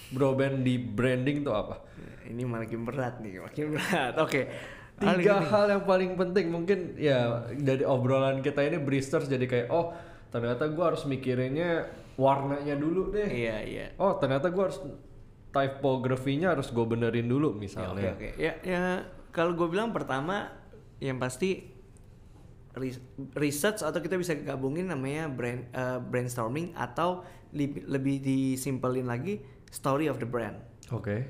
Bro 0.10 0.36
Ben 0.36 0.62
di 0.62 0.78
branding 0.78 1.42
tuh 1.42 1.52
apa? 1.52 1.84
ini 2.26 2.42
makin 2.42 2.82
berat 2.82 3.20
nih 3.20 3.38
makin 3.38 3.66
berat 3.72 4.18
oke 4.18 4.42
Hal 4.96 5.14
Tiga 5.14 5.38
gini. 5.38 5.46
hal 5.46 5.66
yang 5.70 5.84
paling 5.84 6.12
penting 6.16 6.46
mungkin 6.48 6.80
ya 6.96 7.46
dari 7.52 7.84
obrolan 7.84 8.40
kita 8.40 8.64
ini 8.64 8.80
Bristers 8.80 9.28
jadi 9.28 9.44
kayak 9.44 9.68
oh 9.70 9.92
ternyata 10.28 10.66
gua 10.68 10.90
harus 10.90 11.04
mikirinnya 11.04 11.86
warnanya 12.16 12.74
dulu 12.74 13.12
deh. 13.12 13.28
iya 13.28 13.60
iya 13.62 13.86
Oh 13.96 14.16
ternyata 14.16 14.48
gua 14.50 14.72
harus 14.72 14.80
typografinya 15.56 16.52
harus 16.52 16.68
gue 16.68 16.84
benerin 16.84 17.26
dulu 17.26 17.48
Ya, 17.48 17.54
oke 17.54 17.62
misalnya. 17.62 18.12
oke 18.12 18.30
ya 18.36 18.54
ya 18.62 18.82
kalau 19.32 19.56
gue 19.56 19.68
bilang 19.68 19.90
pertama 19.90 20.52
yang 20.98 21.16
pasti 21.16 21.72
res- 22.74 23.00
research 23.34 23.80
atau 23.80 23.98
kita 23.98 24.16
bisa 24.16 24.36
gabungin 24.38 24.86
namanya 24.86 25.26
brand 25.28 25.64
eh, 25.66 26.00
brainstorming 26.02 26.76
atau 26.76 27.24
lebih 27.56 28.20
disimpelin 28.20 29.06
lagi 29.06 29.40
story 29.70 30.06
of 30.06 30.20
the 30.20 30.28
brand 30.28 30.60
Oke. 30.90 31.24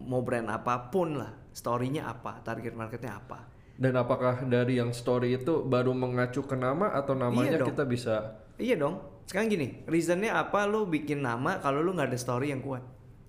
mau 0.00 0.22
brand 0.22 0.46
apa 0.46 0.88
pun 0.88 1.18
lah 1.18 1.34
storynya 1.50 2.06
apa 2.06 2.38
target 2.40 2.72
marketnya 2.72 3.18
apa 3.18 3.50
Dan 3.76 3.92
apakah 3.92 4.40
dari 4.42 4.80
yang 4.80 4.88
story 4.90 5.36
itu 5.36 5.60
baru 5.60 5.92
mengacu 5.92 6.40
ke 6.40 6.56
nama 6.56 6.88
atau 6.90 7.12
namanya 7.12 7.60
dong. 7.60 7.68
kita 7.68 7.84
bisa 7.84 8.14
iya 8.56 8.72
dong 8.72 9.04
sekarang 9.26 9.50
gini 9.50 9.84
reasonnya 9.84 10.32
apa 10.32 10.64
lu 10.64 10.86
bikin 10.86 11.20
nama 11.20 11.58
kalau 11.58 11.82
lu 11.82 11.92
nggak 11.92 12.08
ada 12.08 12.16
story 12.16 12.48
yang 12.48 12.62
kuat 12.62 12.80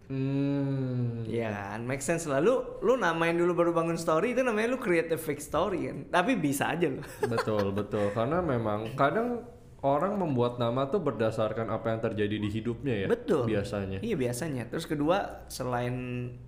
hmm 0.07 1.27
Iya 1.27 1.51
kan, 1.51 1.79
make 1.83 2.01
sense 2.01 2.25
lah. 2.25 2.39
Lu, 2.39 2.79
lu 2.79 2.95
namain 2.95 3.35
dulu 3.35 3.51
baru 3.53 3.71
bangun 3.75 3.99
story 3.99 4.31
itu 4.31 4.41
namanya 4.41 4.73
lu 4.73 4.79
create 4.79 5.11
a 5.11 5.19
fake 5.19 5.43
story 5.43 5.91
kan. 5.91 5.97
Tapi 6.07 6.39
bisa 6.39 6.71
aja 6.71 6.87
lu. 6.87 7.03
betul 7.33 7.75
betul 7.75 8.09
karena 8.15 8.39
memang 8.39 8.95
kadang 8.95 9.43
orang 9.85 10.17
membuat 10.17 10.57
nama 10.57 10.89
tuh 10.89 11.03
berdasarkan 11.03 11.69
apa 11.69 11.93
yang 11.93 11.99
terjadi 12.01 12.35
di 12.39 12.49
hidupnya 12.49 12.95
ya. 13.05 13.07
Betul. 13.07 13.45
Biasanya. 13.51 13.99
Iya 14.01 14.15
biasanya. 14.17 14.63
Terus 14.71 14.85
kedua 14.89 15.47
selain 15.51 15.95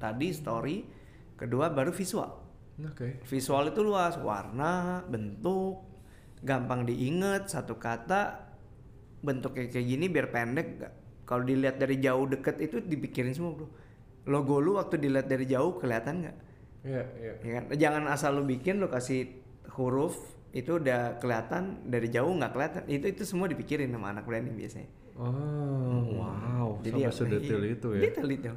tadi 0.02 0.34
story, 0.34 0.88
kedua 1.38 1.70
baru 1.70 1.94
visual. 1.94 2.32
Oke. 2.80 3.20
Visual 3.28 3.70
itu 3.70 3.84
luas, 3.84 4.16
warna, 4.18 5.04
bentuk, 5.06 5.84
gampang 6.40 6.88
diinget 6.88 7.52
satu 7.52 7.76
kata, 7.76 8.50
bentuknya 9.20 9.68
kayak 9.68 9.88
gini 9.88 10.06
biar 10.08 10.28
pendek. 10.32 10.68
Kalau 11.30 11.46
dilihat 11.46 11.78
dari 11.78 12.02
jauh 12.02 12.26
deket 12.26 12.58
itu 12.58 12.82
dipikirin 12.82 13.38
semua 13.38 13.54
bro. 13.54 13.70
Logo 14.26 14.58
lu 14.58 14.82
waktu 14.82 14.98
dilihat 14.98 15.30
dari 15.30 15.46
jauh 15.46 15.78
kelihatan 15.78 16.26
nggak? 16.26 16.38
Iya 16.90 17.04
iya. 17.22 17.34
Ya 17.46 17.52
kan? 17.62 17.64
Jangan 17.78 18.04
asal 18.10 18.34
lu 18.34 18.50
bikin 18.50 18.82
lu 18.82 18.90
kasih 18.90 19.30
huruf 19.78 20.18
itu 20.50 20.82
udah 20.82 21.22
kelihatan 21.22 21.86
dari 21.86 22.10
jauh 22.10 22.34
nggak 22.34 22.52
kelihatan. 22.58 22.82
Itu 22.90 23.06
itu 23.06 23.22
semua 23.30 23.46
dipikirin 23.46 23.94
sama 23.94 24.10
anak 24.10 24.26
branding 24.26 24.58
biasanya. 24.58 24.90
Oh 25.22 26.02
wow. 26.18 26.82
Jadi 26.82 27.06
Sampai 27.06 27.06
ya, 27.06 27.12
sedetail 27.14 27.62
iya, 27.62 27.76
itu 27.78 27.88
ya. 27.94 28.02
Detail 28.10 28.28
detail. 28.28 28.56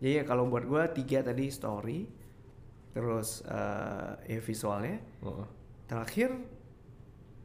Jadi 0.00 0.12
ya 0.16 0.22
kalau 0.24 0.48
buat 0.48 0.64
gua 0.64 0.88
tiga 0.96 1.20
tadi 1.20 1.52
story, 1.52 2.08
terus 2.96 3.44
eh, 3.44 4.12
ya 4.32 4.40
visualnya, 4.40 4.96
Oh. 5.20 5.44
terakhir 5.84 6.32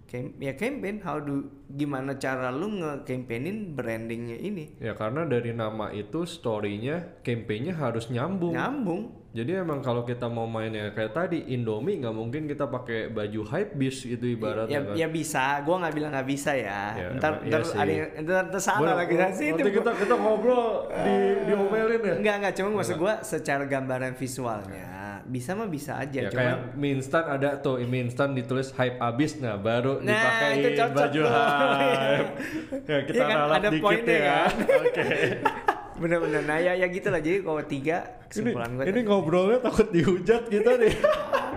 cam- 0.09 0.33
ya 0.35 0.53
campaign 0.53 0.99
how 0.99 1.17
do 1.17 1.45
gimana 1.69 2.11
cara 2.15 2.49
lu 2.49 2.67
nge-campaignin 2.75 3.71
brandingnya 3.71 4.35
ini 4.35 4.65
Ya 4.77 4.91
karena 4.91 5.23
dari 5.23 5.53
nama 5.53 5.89
itu 5.91 6.25
story-nya, 6.25 7.21
campaign-nya 7.21 7.73
harus 7.73 8.09
nyambung. 8.09 8.51
nyambung 8.51 9.03
Jadi 9.29 9.53
emang 9.53 9.77
kalau 9.79 10.01
kita 10.01 10.25
mau 10.25 10.43
mainnya 10.43 10.89
kayak 10.89 11.13
tadi 11.13 11.37
Indomie 11.47 12.01
nggak 12.01 12.11
mungkin 12.11 12.43
kita 12.43 12.65
pakai 12.65 13.07
baju 13.07 13.45
hype 13.45 13.77
beast 13.77 14.01
gitu 14.03 14.25
ibaratnya 14.27 14.73
ya, 14.73 14.81
kan. 14.83 14.95
ya 14.97 15.07
bisa 15.07 15.43
gua 15.61 15.75
nggak 15.79 15.93
bilang 15.93 16.11
nggak 16.11 16.25
bisa 16.27 16.51
ya, 16.51 16.81
Ya, 16.97 17.07
ntar 17.13 17.31
emang- 17.31 17.43
iya 17.43 17.51
ntar 17.51 17.61
sih. 17.63 17.77
ada 17.77 17.91
yang 17.91 18.09
ntar, 18.19 18.43
ntar 18.49 18.57
salah 18.59 18.93
lagi 18.97 19.13
sih 19.13 19.21
nanti 19.53 19.61
itu 19.61 19.69
kita 19.71 19.91
kita 19.95 20.15
ngobrol 20.15 20.65
di 20.89 21.15
diomelin 21.45 22.01
ya. 22.01 22.15
Enggak 22.17 22.35
enggak 22.41 22.53
cuma 22.57 22.69
maksud 22.75 22.97
gua 22.97 23.13
secara 23.21 23.63
gambaran 23.63 24.13
visualnya 24.13 24.89
bisa 25.29 25.53
mah 25.53 25.65
bisa 25.65 25.95
aja 25.95 26.19
Ya 26.19 26.27
cuma 26.27 26.41
kayak 26.41 26.57
mie 26.73 26.91
instan 26.95 27.23
ada 27.23 27.49
tuh 27.55 27.77
mie 27.81 28.01
instan 28.03 28.33
ditulis 28.33 28.73
hype 28.73 28.97
abis 28.99 29.37
nah 29.37 29.55
baru 29.55 29.97
Nah, 29.99 30.09
dipakai 30.09 30.49
itu 30.55 30.69
cocok 30.73 30.89
baju 30.91 31.21
tuh. 31.21 31.29
hype. 31.29 32.29
ya 32.83 32.97
kita 33.07 33.15
Iya 33.15 33.25
kan, 33.25 33.37
ralat 33.39 33.55
ada 33.55 33.69
dikit 33.69 33.83
poinnya 33.83 34.15
ya. 34.15 34.25
kan. 34.25 34.51
Oke. 34.81 35.05
bener-bener 35.99 36.41
nah 36.41 36.57
ya 36.57 36.71
ya 36.73 36.87
gitu 36.87 37.07
lah 37.07 37.19
jadi 37.19 37.37
kalau 37.39 37.59
tiga 37.61 37.97
ini 37.99 38.25
kesimpulan 38.25 38.69
gua 38.73 38.83
ini 38.85 38.99
ngobrolnya 39.03 39.57
takut 39.59 39.87
dihujat 39.89 40.47
kita 40.47 40.71
nih. 40.77 40.93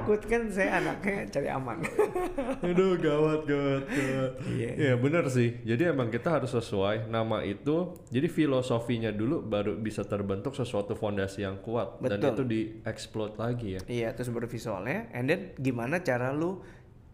Takut 0.03 0.21
kan 0.27 0.43
saya 0.51 0.83
anaknya 0.83 1.31
cari 1.31 1.49
aman 1.49 1.79
Aduh 2.67 2.99
gawat 2.99 3.47
gawat 3.47 3.85
gawat. 3.87 4.33
Iya. 4.51 4.71
Iya 4.75 4.95
benar 4.99 5.31
sih. 5.31 5.63
Jadi 5.63 5.89
emang 5.91 6.11
kita 6.11 6.35
harus 6.43 6.51
sesuai 6.51 7.07
nama 7.07 7.43
itu. 7.47 7.95
Jadi 8.11 8.27
filosofinya 8.27 9.15
dulu 9.15 9.43
baru 9.47 9.79
bisa 9.79 10.03
terbentuk 10.03 10.59
sesuatu 10.59 10.99
fondasi 10.99 11.47
yang 11.47 11.63
kuat 11.63 12.03
dan 12.03 12.19
Betul. 12.19 12.31
itu 12.35 12.43
dieksplod 12.49 13.39
lagi 13.39 13.79
ya. 13.79 13.81
iya 13.87 14.09
terus 14.11 14.33
baru 14.33 14.47
visualnya 14.49 15.07
and 15.15 15.31
then 15.31 15.55
gimana 15.59 16.03
cara 16.03 16.35
lu 16.35 16.59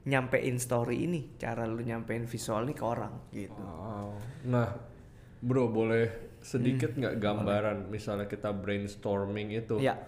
nyampein 0.08 0.56
story 0.56 1.04
ini 1.04 1.36
cara 1.36 1.68
lu 1.68 1.84
nyampein 1.84 2.24
visual 2.24 2.64
ini 2.64 2.72
ke 2.72 2.84
orang 2.84 3.12
gitu 3.34 3.60
Wow. 3.60 4.16
Nah, 4.48 4.68
bro 5.44 5.68
boleh 5.68 6.06
sedikit 6.40 6.94
nggak 6.94 7.18
gambaran 7.18 7.90
misalnya 7.90 8.30
kita 8.30 8.54
brainstorming 8.54 9.52
itu 9.52 9.82
ya 9.82 9.98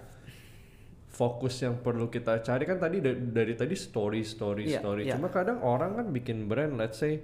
fokus 1.10 1.58
yang 1.60 1.78
perlu 1.78 2.06
kita 2.06 2.38
cari 2.40 2.62
kan 2.62 2.78
tadi 2.78 3.02
dari, 3.02 3.18
dari 3.18 3.54
tadi 3.54 3.74
story 3.74 4.22
story 4.22 4.70
Iya, 4.70 4.78
story. 4.80 5.02
iya. 5.04 5.18
Cuma 5.18 5.28
kadang 5.28 5.58
orang 5.60 5.98
kan 5.98 6.06
bikin 6.08 6.46
brand, 6.46 6.78
let's 6.78 6.98
say 6.98 7.18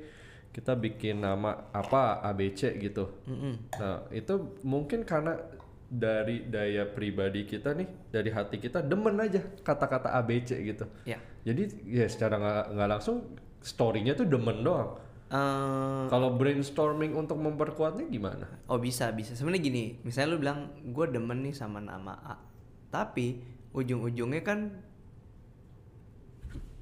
kita 0.51 0.75
bikin 0.75 1.21
nama 1.21 1.71
apa 1.71 2.19
ABC 2.25 2.75
gitu. 2.77 3.23
Mm-mm. 3.29 3.55
Nah 3.79 4.09
itu 4.11 4.35
mungkin 4.63 5.05
karena 5.05 5.39
dari 5.87 6.51
daya 6.51 6.83
pribadi 6.83 7.47
kita 7.47 7.71
nih, 7.73 7.87
dari 8.11 8.27
hati 8.29 8.59
kita 8.59 8.83
demen 8.83 9.15
aja 9.17 9.39
kata-kata 9.63 10.11
ABC 10.13 10.59
gitu. 10.67 10.83
Ya. 11.07 11.23
Jadi 11.47 11.63
ya 11.87 12.11
secara 12.11 12.37
nggak 12.67 12.89
langsung 12.91 13.23
story-nya 13.63 14.19
tuh 14.19 14.27
demen 14.27 14.67
doang. 14.67 14.99
Eh, 15.27 16.05
Kalau 16.07 16.35
brainstorming 16.35 17.11
untuk 17.13 17.35
memperkuatnya 17.37 18.07
gimana? 18.07 18.47
oh 18.67 18.79
bisa 18.79 19.11
bisa. 19.11 19.35
Sebenarnya 19.35 19.63
gini, 19.63 19.85
misalnya 20.03 20.35
lu 20.35 20.39
bilang 20.39 20.59
gue 20.83 21.07
demen 21.07 21.43
nih 21.43 21.51
sama 21.51 21.79
nama 21.79 22.15
A, 22.17 22.35
tapi 22.89 23.43
ujung-ujungnya 23.77 24.41
kan 24.41 24.73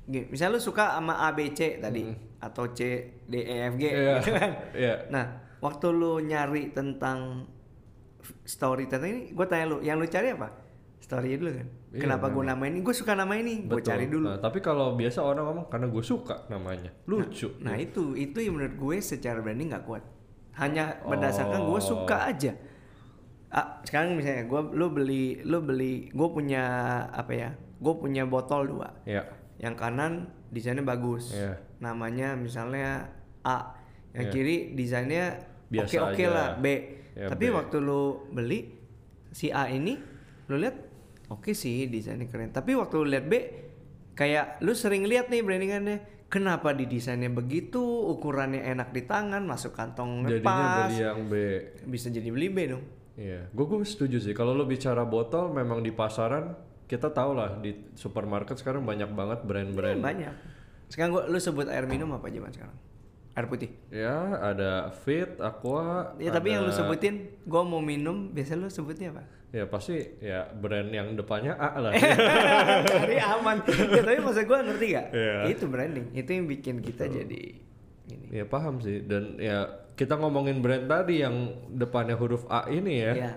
gini, 0.04 0.30
misalnya 0.30 0.56
lu 0.56 0.62
suka 0.62 0.94
sama 0.94 1.16
A 1.18 1.32
B 1.32 1.50
C 1.50 1.80
tadi 1.80 2.12
atau 2.38 2.70
C 2.70 2.80
D 3.24 3.34
E 3.40 3.56
F 3.66 3.74
G 3.74 3.84
Iya. 3.88 4.12
gitu 4.20 4.30
kan. 4.30 4.50
Iya. 4.76 4.94
Nah, 5.08 5.24
waktu 5.58 5.86
lu 5.90 6.20
nyari 6.20 6.70
tentang 6.70 7.48
story 8.44 8.84
tentang 8.86 9.10
ini, 9.10 9.22
gue 9.32 9.46
tanya 9.48 9.64
lu, 9.66 9.76
yang 9.80 9.96
lu 9.96 10.06
cari 10.06 10.32
apa? 10.32 10.48
Story 11.00 11.36
dulu 11.36 11.50
kan. 11.52 11.68
Iya, 11.92 12.00
Kenapa 12.00 12.26
gue 12.28 12.42
nama 12.42 12.62
ini? 12.64 12.78
Gue 12.80 12.92
suka 12.92 13.12
nama 13.12 13.32
ini, 13.36 13.64
gue 13.64 13.80
cari 13.80 14.08
dulu. 14.08 14.24
Nah, 14.28 14.40
tapi 14.40 14.60
kalau 14.60 14.92
biasa 14.92 15.20
orang 15.20 15.44
ngomong 15.44 15.66
karena 15.68 15.86
gue 15.88 16.04
suka 16.04 16.48
namanya, 16.48 16.90
lucu. 17.04 17.48
Nah 17.60 17.76
itu 17.76 18.12
itu 18.14 18.38
yang 18.40 18.56
menurut 18.56 18.76
gue 18.76 18.96
secara 19.00 19.40
branding 19.40 19.72
nggak 19.72 19.84
kuat. 19.84 20.04
Hanya 20.54 21.00
berdasarkan 21.02 21.64
gue 21.64 21.80
Oh. 21.80 21.82
suka 21.82 22.28
aja. 22.28 22.52
Ah, 23.54 23.78
sekarang 23.86 24.18
misalnya 24.18 24.44
gue 24.44 24.60
lu 24.74 24.90
beli 24.90 25.38
lu 25.40 25.62
beli 25.62 26.10
gue 26.10 26.28
punya 26.28 26.64
apa 27.06 27.32
ya? 27.32 27.50
Gue 27.78 27.94
punya 27.94 28.26
botol 28.26 28.66
dua. 28.68 28.90
Ya. 29.06 29.22
Yang 29.56 29.74
kanan 29.78 30.12
desainnya 30.50 30.82
bagus. 30.82 31.30
Iya. 31.30 31.62
Namanya 31.78 32.34
misalnya 32.34 33.14
A. 33.40 33.78
Yang 34.10 34.26
Iya. 34.26 34.34
kiri 34.34 34.56
desainnya 34.74 35.24
oke 35.72 35.96
oke 36.02 36.18
aja. 36.18 36.28
lah 36.28 36.48
B. 36.56 36.66
Ya, 37.14 37.30
Tapi 37.30 37.46
B. 37.46 37.54
waktu 37.54 37.76
lu 37.78 38.02
beli 38.28 38.74
si 39.30 39.48
A 39.48 39.70
ini 39.70 39.94
lu 40.46 40.58
lihat 40.58 40.74
oke 41.28 41.54
sih 41.54 41.86
desainnya 41.86 42.26
keren. 42.26 42.50
Tapi 42.50 42.74
waktu 42.74 42.94
lu 42.96 43.06
lihat 43.06 43.26
B 43.26 43.34
kayak 44.12 44.58
lu 44.60 44.74
sering 44.74 45.06
lihat 45.06 45.26
nih 45.26 45.42
brandingannya 45.42 45.96
kenapa 46.26 46.70
didesainnya 46.70 47.30
begitu 47.30 47.78
ukurannya 48.10 48.62
enak 48.64 48.90
di 48.90 49.02
tangan 49.02 49.42
masuk 49.42 49.70
kantong 49.72 50.22
Jadinya 50.24 50.42
pas 50.42 50.86
beli 50.86 50.98
yang 51.00 51.20
B. 51.24 51.34
bisa 51.86 52.10
jadi 52.10 52.26
beli 52.26 52.48
B 52.48 52.58
dong 52.68 52.82
Iya, 53.14 53.46
gue 53.46 53.64
gue 53.64 53.78
setuju 53.82 54.18
sih. 54.18 54.32
Kalau 54.32 54.52
lo 54.52 54.64
bicara 54.64 55.02
botol, 55.02 55.48
memang 55.48 55.78
di 55.78 55.90
pasaran 55.90 56.54
kita 56.84 57.08
tahu 57.08 57.32
lah 57.32 57.56
di 57.56 57.72
supermarket 57.92 58.54
sekarang 58.54 58.82
banyak 58.82 59.08
banget 59.08 59.40
brand-brand. 59.40 59.98
banyak 59.98 60.34
sekarang 60.84 61.10
gua 61.10 61.24
lu 61.24 61.38
sebut 61.38 61.64
air 61.66 61.84
minum 61.84 62.12
apa 62.12 62.28
aja 62.28 62.38
Mas, 62.38 62.52
sekarang 62.52 62.76
air 63.32 63.46
putih 63.48 63.70
Ya, 63.88 64.12
ada 64.36 64.92
Fit, 64.94 65.32
Aqua. 65.38 66.12
ya 66.18 66.28
tapi 66.30 66.52
yang 66.52 66.60
lu 66.60 66.68
ada- 66.68 66.76
sebutin 66.76 67.14
gua 67.42 67.62
mau 67.62 67.80
minum 67.80 68.28
biasanya 68.28 68.60
lu 68.60 68.70
sebutnya 68.70 69.10
apa 69.10 69.24
Ya 69.48 69.64
pasti 69.64 69.96
ya 70.20 70.44
brand 70.50 70.86
yang 70.88 71.14
depannya 71.14 71.54
A 71.54 71.80
lah. 71.80 71.94
cari 72.90 73.16
aman 73.16 73.56
ya 73.64 74.02
tapi 74.02 74.18
maksud 74.18 74.44
gua 74.44 74.58
ngerti 74.60 74.86
gak 74.92 75.06
Iya. 75.10 75.36
itu 75.48 75.64
branding 75.64 76.06
itu 76.12 76.30
yang 76.30 76.46
bikin 76.46 76.76
kita 76.78 77.04
jadi 77.06 77.42
ini 78.08 78.42
ya 78.42 78.44
paham 78.44 78.80
sih. 78.80 79.04
Dan 79.04 79.40
ya 79.40 79.88
kita 79.94 80.18
ngomongin 80.18 80.60
brand 80.60 80.86
tadi 80.90 81.22
yang 81.24 81.54
depannya 81.72 82.18
huruf 82.18 82.44
A 82.50 82.68
ini 82.68 83.00
ya. 83.00 83.12
ya 83.14 83.32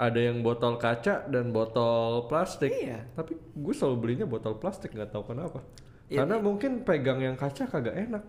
Ada 0.00 0.32
yang 0.32 0.40
botol 0.40 0.80
kaca 0.80 1.28
dan 1.28 1.52
botol 1.52 2.24
plastik. 2.24 2.72
Iya. 2.72 3.04
Tapi 3.12 3.36
gue 3.36 3.74
selalu 3.76 3.96
belinya 4.00 4.26
botol 4.26 4.56
plastik 4.56 4.96
nggak 4.96 5.12
tahu 5.12 5.36
kenapa. 5.36 5.60
Iya, 6.08 6.24
Karena 6.24 6.36
mungkin 6.40 6.82
pegang 6.82 7.20
yang 7.20 7.36
kaca 7.36 7.68
kagak 7.68 7.94
enak. 7.94 8.24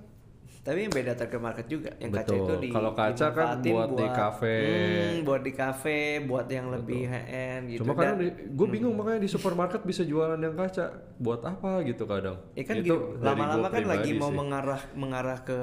Tapi 0.62 0.86
yang 0.86 0.94
beda 0.94 1.18
target 1.18 1.41
market 1.41 1.65
juga 1.65 1.89
yang 1.98 2.13
kaca 2.13 2.22
Betul. 2.27 2.38
itu 2.38 2.53
di 2.60 2.70
Kalau 2.70 2.91
kaca 2.94 3.27
kan 3.27 3.58
dimanfaatin 3.58 3.74
buat 3.74 3.89
di 3.91 4.08
kafe. 4.08 4.56
hmm, 4.62 5.15
buat 5.22 5.41
di 5.41 5.51
kafe 5.51 6.00
buat 6.22 6.46
yang 6.46 6.68
lebih 6.70 7.01
high 7.03 7.27
end 7.27 7.63
gitu 7.68 7.82
Cuma 7.82 7.98
kadang 7.98 8.22
gue 8.30 8.68
bingung 8.70 8.94
makanya 8.94 9.20
di 9.20 9.30
supermarket 9.30 9.82
bisa 9.82 10.06
jualan 10.06 10.38
yang 10.38 10.53
kaca. 10.53 10.86
Buat 11.18 11.41
apa 11.44 11.82
gitu 11.82 12.06
kadang. 12.06 12.38
Ya 12.53 12.62
kan 12.62 12.77
Itu 12.77 12.86
gitu, 12.86 12.96
lama-lama 13.18 13.68
kan 13.68 13.84
lagi 13.84 14.13
mau 14.13 14.30
sih. 14.30 14.38
Mengarah 14.38 14.82
mengarah 14.94 15.39
ke 15.41 15.58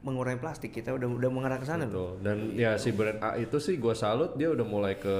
mengurangi 0.00 0.40
plastik 0.40 0.72
kita 0.72 0.96
udah 0.96 1.04
udah 1.04 1.28
mengarah 1.28 1.60
ke 1.60 1.68
sana 1.68 1.84
loh. 1.84 2.16
Betul. 2.16 2.24
Dan 2.24 2.36
ya 2.56 2.80
si 2.80 2.90
brand 2.90 3.20
A 3.20 3.36
itu 3.36 3.60
sih 3.60 3.76
gue 3.76 3.92
salut 3.92 4.40
dia 4.40 4.48
udah 4.48 4.64
mulai 4.64 4.96
ke 4.96 5.16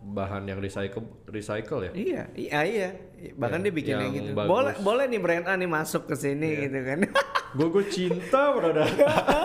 bahan 0.00 0.48
yang 0.48 0.56
recycle 0.56 1.04
recycle 1.28 1.84
ya. 1.84 1.92
Iya, 1.92 2.22
iya, 2.32 2.60
iya. 2.64 2.88
Bahkan 3.34 3.60
Ya, 3.60 3.64
dia 3.66 3.72
bikin 3.74 3.92
yang 3.92 4.02
yang 4.08 4.14
gitu. 4.24 4.32
bagus. 4.32 4.48
Boleh 4.48 4.72
boleh 4.80 5.04
nih 5.04 5.20
brand 5.20 5.44
A 5.44 5.52
nih 5.52 5.68
masuk 5.68 6.08
ke 6.08 6.14
sini 6.14 6.48
Iya. 6.48 6.60
gitu 6.64 6.80
kan. 6.82 6.98
gue 7.50 7.66
gue 7.66 7.84
cinta 7.88 8.52
brother. 8.52 8.84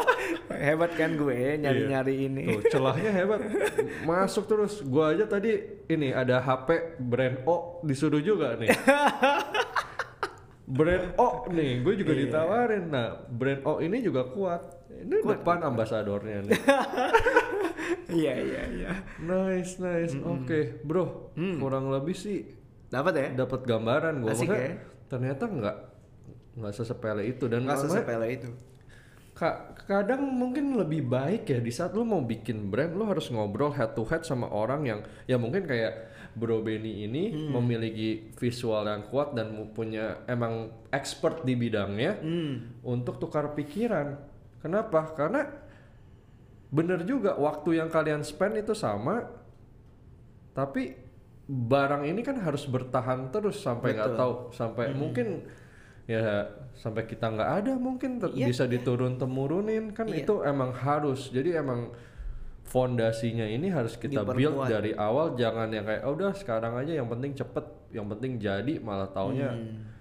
Hebat 0.65 0.91
kan 0.93 1.13
gue 1.13 1.55
nyari-nyari 1.57 2.13
Iya. 2.15 2.25
ini. 2.27 2.43
Tuh 2.57 2.63
celahnya 2.69 3.11
hebat. 3.11 3.41
Masuk 4.03 4.45
terus. 4.45 4.79
Gue 4.79 5.03
aja 5.09 5.25
tadi 5.25 5.55
ini 5.85 6.09
ada 6.09 6.39
HP 6.39 6.99
brand 6.99 7.43
O 7.43 7.79
disuruh 7.81 8.19
juga 8.19 8.55
nih. 8.55 8.71
brand 10.77 11.15
O 11.15 11.47
nih, 11.49 11.83
gue 11.83 11.93
juga 11.97 12.13
ditawarin. 12.13 12.87
Nah, 12.87 13.23
brand 13.25 13.61
O 13.63 13.79
ini 13.79 13.99
juga 13.99 14.23
kuat. 14.25 14.61
Ini 14.93 15.19
depan 15.19 15.63
ambasadornya 15.63 16.37
nih. 16.43 16.59
Iya, 18.13 18.33
iya, 18.37 18.63
iya. 18.69 18.91
nice, 19.19 19.75
nice. 19.77 20.13
Oke, 20.15 20.79
bro. 20.85 21.33
Kurang 21.33 21.89
lebih 21.89 22.13
sih 22.13 22.45
Dapat 22.87 23.13
ya? 23.15 23.27
dapat 23.35 23.65
gambaran 23.65 24.21
gue. 24.21 24.31
Ya? 24.37 24.77
Ternyata 25.09 25.43
nggak 25.49 25.77
nggak 26.53 26.73
sesepele 26.73 27.23
itu 27.25 27.45
dan 27.45 27.65
Nggak 27.65 27.79
sesepele 27.81 28.27
itu. 28.29 28.49
Ka- 29.33 29.73
kadang 29.89 30.21
mungkin 30.23 30.77
lebih 30.77 31.03
baik 31.03 31.49
ya 31.49 31.57
di 31.57 31.69
saat 31.69 31.91
lu 31.91 32.05
mau 32.05 32.21
bikin 32.21 32.69
brand 32.69 32.93
lu 32.93 33.03
harus 33.03 33.27
ngobrol 33.27 33.73
head 33.73 33.91
to 33.91 34.05
head 34.05 34.21
sama 34.21 34.45
orang 34.45 34.85
yang 34.85 34.99
ya 35.25 35.35
mungkin 35.35 35.65
kayak 35.65 36.13
Bro 36.33 36.61
Benny 36.61 37.05
ini 37.05 37.29
Hmm. 37.29 37.53
memiliki 37.55 38.29
visual 38.33 38.85
yang 38.85 39.05
kuat 39.05 39.33
dan 39.33 39.53
punya 39.69 40.21
emang 40.25 40.69
expert 40.89 41.41
di 41.41 41.53
bidangnya 41.53 42.17
Hmm. 42.17 42.81
untuk 42.81 43.17
tukar 43.17 43.53
pikiran. 43.53 44.17
Kenapa? 44.59 45.13
Karena 45.13 45.45
bener 46.69 47.01
juga 47.01 47.33
waktu 47.35 47.77
yang 47.77 47.89
kalian 47.89 48.21
spend 48.21 48.57
itu 48.57 48.73
sama 48.73 49.29
tapi 50.51 50.93
barang 51.43 52.01
ini 52.03 52.21
kan 52.21 52.37
harus 52.39 52.65
bertahan 52.65 53.29
terus 53.29 53.61
sampai 53.61 53.93
nggak 53.93 54.13
tahu 54.15 54.33
sampai 54.49 54.89
mungkin 54.91 55.45
ya 56.13 56.45
sampai 56.73 57.03
kita 57.03 57.25
nggak 57.27 57.49
ada 57.59 57.73
mungkin 57.75 58.21
Iya, 58.29 58.45
bisa 58.45 58.63
diturun 58.65 59.15
temurunin 59.15 59.89
kan 59.91 60.05
Iya. 60.05 60.21
itu 60.21 60.41
emang 60.41 60.69
harus 60.71 61.27
jadi 61.27 61.59
emang 61.59 61.89
fondasinya 62.63 63.43
ini 63.45 63.67
harus 63.67 63.93
kita 63.95 64.23
build 64.23 64.37
Diperkuat. 64.55 64.69
dari 64.69 64.91
awal 64.95 65.33
jangan 65.33 65.67
yang 65.67 65.83
kayak 65.83 66.01
oh, 66.01 66.13
udah 66.13 66.31
sekarang 66.31 66.73
aja 66.75 66.93
yang 66.95 67.07
penting 67.07 67.33
cepet 67.33 67.65
yang 67.91 68.07
penting 68.07 68.37
jadi 68.37 68.73
malah 68.79 69.09
taunya 69.09 69.51
Hmm. 69.51 69.91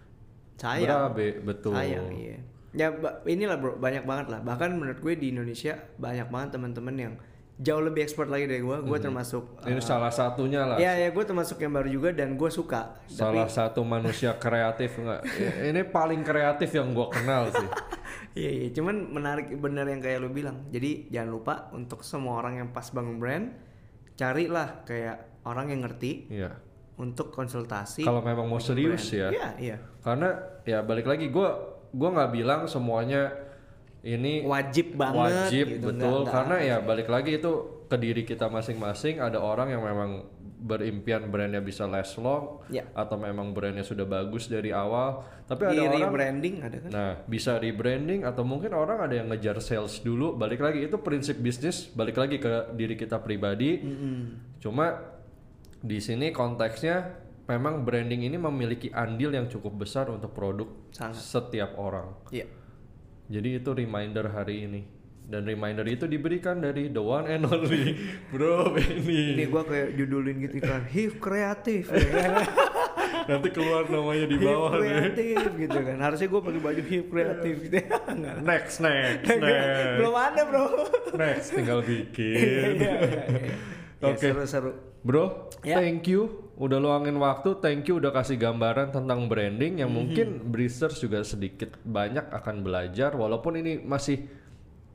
Sayang. 0.54 0.86
berabe 1.10 1.28
betul 1.42 1.74
Sayang, 1.74 2.06
iya. 2.14 2.38
Ya 2.72 2.88
inilah 3.26 3.58
bro, 3.58 3.76
banyak 3.76 4.06
banget 4.06 4.30
lah. 4.30 4.40
Bahkan 4.40 4.70
menurut 4.72 4.96
gue 4.96 5.12
di 5.12 5.28
Indonesia 5.28 5.76
banyak 5.98 6.24
banget 6.26 6.48
teman-teman 6.54 6.94
yang 6.96 7.14
jauh 7.62 7.78
lebih 7.78 8.02
expert 8.02 8.26
lagi 8.26 8.44
dari 8.44 8.58
gue. 8.58 8.76
Gue 8.82 8.98
termasuk 8.98 9.62
ini 9.62 9.78
uh, 9.78 9.84
salah 9.84 10.10
satunya 10.10 10.66
lah 10.66 10.76
Ya 10.76 10.92
ya 10.92 11.08
gue 11.08 11.22
termasuk 11.22 11.56
yang 11.56 11.70
baru 11.70 11.86
juga 11.86 12.10
dan 12.10 12.34
gue 12.34 12.50
suka. 12.50 12.98
salah 13.06 13.46
satu 13.46 13.80
manusia 13.80 14.34
kreatif 14.42 14.98
nggak 14.98 15.22
ini 15.64 15.82
paling 15.84 16.20
kreatif 16.20 16.68
yang 16.72 16.90
gua 16.90 17.06
kenal 17.08 17.46
sih 17.48 17.62
Iya 18.32 18.48
iya, 18.50 18.68
cuman 18.72 19.12
menarik 19.12 19.52
bener 19.54 19.84
yang 19.84 20.00
kayak 20.00 20.16
lu 20.18 20.32
bilang. 20.32 20.64
Jadi 20.68 21.04
jangan 21.06 21.30
lupa 21.30 21.54
untuk 21.70 22.00
semua 22.00 22.40
orang 22.40 22.56
yang 22.56 22.68
pas 22.72 22.88
bangun 22.88 23.20
brand, 23.20 23.52
carilah 24.14 24.80
kayak 24.82 25.44
orang 25.44 25.68
yang 25.68 25.84
ngerti 25.84 26.32
Iya. 26.32 26.56
untuk 26.94 27.28
konsultasi. 27.28 28.00
kalau 28.00 28.20
memang 28.20 28.46
mau 28.46 28.56
serius 28.56 29.04
ya 29.10 29.28
Iya 29.28 29.48
iya. 29.58 29.76
karena 30.00 30.28
ya 30.62 30.80
balik 30.80 31.04
lagi 31.04 31.28
gua 31.28 31.56
gua 31.90 32.08
nggak 32.10 32.30
bilang 32.32 32.60
semuanya 32.64 33.32
ini 34.02 34.42
Wajib 34.42 34.94
banget. 34.94 35.18
wajib 35.46 35.66
gitu. 35.70 35.86
betul 35.88 35.96
Nggak- 35.96 36.18
nggak- 36.20 36.32
karena 36.34 36.56
ya 36.60 36.76
balik 36.78 37.08
lagi 37.08 37.30
itu 37.36 37.52
ke 37.86 37.96
diri 37.96 38.22
kita 38.22 38.46
masing-masing 38.46 39.18
ada 39.18 39.38
orang 39.38 39.68
yang 39.68 39.80
memang 39.80 40.26
berimpian 40.58 41.26
brandnya 41.26 41.58
bisa 41.58 41.84
last 41.84 42.14
long 42.16 42.62
Ya. 42.68 42.86
atau 42.92 43.14
memang 43.16 43.50
brandnya 43.50 43.82
sudah 43.82 44.02
bagus 44.04 44.46
dari 44.46 44.70
awal 44.70 45.22
tapi 45.42 45.66
ada 45.66 45.74
orang 45.84 46.06
rebranding 46.06 46.54
ada 46.60 46.76
kan? 46.78 46.90
Nah, 46.90 47.12
bisa 47.24 47.58
rebranding 47.58 48.22
atau 48.22 48.42
mungkin 48.42 48.70
orang 48.70 49.02
ada 49.02 49.10
yang 49.12 49.26
ngejar 49.26 49.58
sales 49.58 49.98
dulu. 50.00 50.32
Balik 50.32 50.62
lagi 50.62 50.82
itu 50.82 50.96
prinsip 50.96 51.36
bisnis, 51.36 51.90
balik 51.90 52.14
lagi 52.16 52.38
ke 52.38 52.72
diri 52.72 52.94
kita 52.94 53.18
pribadi. 53.18 53.82
Cuma 54.56 55.02
di 55.76 55.98
sini 55.98 56.30
konteksnya 56.30 57.10
memang 57.44 57.82
branding 57.82 58.22
ini 58.22 58.38
memiliki 58.38 58.88
andil 58.88 59.28
yang 59.30 59.46
cukup 59.46 59.76
besar 59.76 60.08
untuk 60.08 60.30
produk 60.30 60.70
Sangat. 60.88 61.18
setiap 61.18 61.74
orang. 61.74 62.16
Iya. 62.30 62.46
Jadi 63.32 63.48
itu 63.56 63.70
reminder 63.72 64.28
hari 64.28 64.68
ini. 64.68 64.82
Dan 65.22 65.48
reminder 65.48 65.86
itu 65.86 66.04
diberikan 66.04 66.60
dari 66.60 66.92
the 66.92 67.00
one 67.00 67.24
and 67.24 67.48
only 67.48 67.96
Bro 68.34 68.76
Benny. 68.76 69.32
Ini 69.32 69.48
gua 69.48 69.64
kayak 69.64 69.96
judulin 69.96 70.44
gitu 70.44 70.60
kan, 70.60 70.84
HIV 70.84 71.16
kreatif. 71.16 71.88
ya 71.88 72.04
kan? 72.12 72.32
Nanti 73.22 73.48
keluar 73.48 73.88
namanya 73.88 74.28
di 74.28 74.36
HIV 74.36 74.44
bawah 74.44 74.72
nih. 74.76 74.82
kreatif 74.82 75.38
gitu 75.56 75.78
kan. 75.78 75.96
Harusnya 75.96 76.28
gua 76.28 76.40
pakai 76.42 76.60
baju 76.60 76.82
HIV 76.84 77.04
kreatif 77.08 77.54
gitu. 77.64 77.76
Next, 78.44 78.76
next, 78.82 79.24
next. 79.30 79.80
Belum 79.96 80.16
ada, 80.18 80.42
Bro. 80.44 80.64
Next, 81.16 81.46
tinggal 81.48 81.80
Iya, 81.80 81.88
bikin. 81.88 82.36
iya, 82.76 82.94
iya. 83.00 83.24
Ya, 84.02 84.06
Oke. 84.10 84.26
seru-seru. 84.28 84.91
Bro, 85.02 85.50
Ya. 85.66 85.82
thank 85.82 86.06
you 86.06 86.30
udah 86.54 86.78
luangin 86.78 87.18
waktu, 87.18 87.58
thank 87.58 87.90
you 87.90 87.98
udah 87.98 88.14
kasih 88.14 88.38
gambaran 88.38 88.94
tentang 88.94 89.26
branding 89.26 89.82
yang 89.82 89.90
Mhm. 89.90 89.96
mungkin 89.98 90.28
Bristers 90.46 91.02
juga 91.02 91.26
sedikit 91.26 91.74
banyak 91.82 92.30
akan 92.30 92.62
belajar 92.62 93.10
walaupun 93.12 93.58
ini 93.58 93.82
masih 93.82 94.22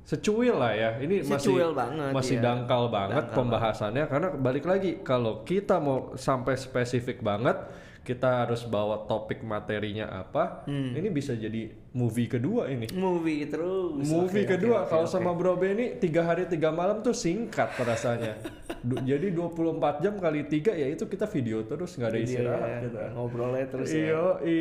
secuil 0.07 0.55
lah 0.55 0.71
ya. 0.71 0.91
Ini 1.03 1.27
masih 1.27 1.51
Secuil 1.51 1.75
banget, 1.75 2.15
masih 2.15 2.39
iya. 2.39 2.43
dangkal 2.47 2.87
banget 2.87 3.23
Dangkal 3.27 3.35
pembahasannya 3.35 4.03
karena 4.07 4.27
balik 4.31 4.63
lagi 4.63 4.91
kalau 5.03 5.43
kita 5.43 5.83
mau 5.83 6.15
sampai 6.15 6.55
spesifik 6.55 7.19
banget 7.19 7.59
kita 8.07 8.47
harus 8.47 8.63
bawa 8.63 9.03
topik 9.03 9.43
materinya 9.43 10.07
apa. 10.07 10.63
Hmm. 10.63 10.95
Ini 10.95 11.11
bisa 11.11 11.35
jadi 11.35 11.67
movie 11.97 12.29
kedua 12.29 12.69
ini. 12.69 12.85
Movie 12.93 13.49
terus. 13.49 14.05
Movie 14.05 14.45
Oke, 14.45 14.53
kedua 14.53 14.85
oke, 14.85 14.93
kalau 14.93 15.09
oke, 15.09 15.13
sama 15.17 15.33
Bro 15.33 15.57
Benny 15.57 15.97
tiga 15.97 16.21
hari 16.29 16.45
tiga 16.45 16.69
malam 16.69 17.01
tuh 17.01 17.17
singkat 17.17 17.73
rasanya. 17.81 18.37
Du- 18.85 19.01
jadi 19.01 19.33
24 19.33 20.05
jam 20.05 20.13
kali 20.21 20.45
tiga 20.45 20.77
ya 20.77 20.85
itu 20.85 21.09
kita 21.09 21.25
video 21.25 21.65
terus 21.65 21.97
nggak 21.97 22.09
ada 22.13 22.19
istirahat 22.21 22.69
iya. 22.69 22.79
kita. 22.85 23.01
Ngobrolnya 23.17 23.65
terus 23.65 23.89
ya. 23.89 23.97
Iyo, 23.97 24.25
i. 24.45 24.57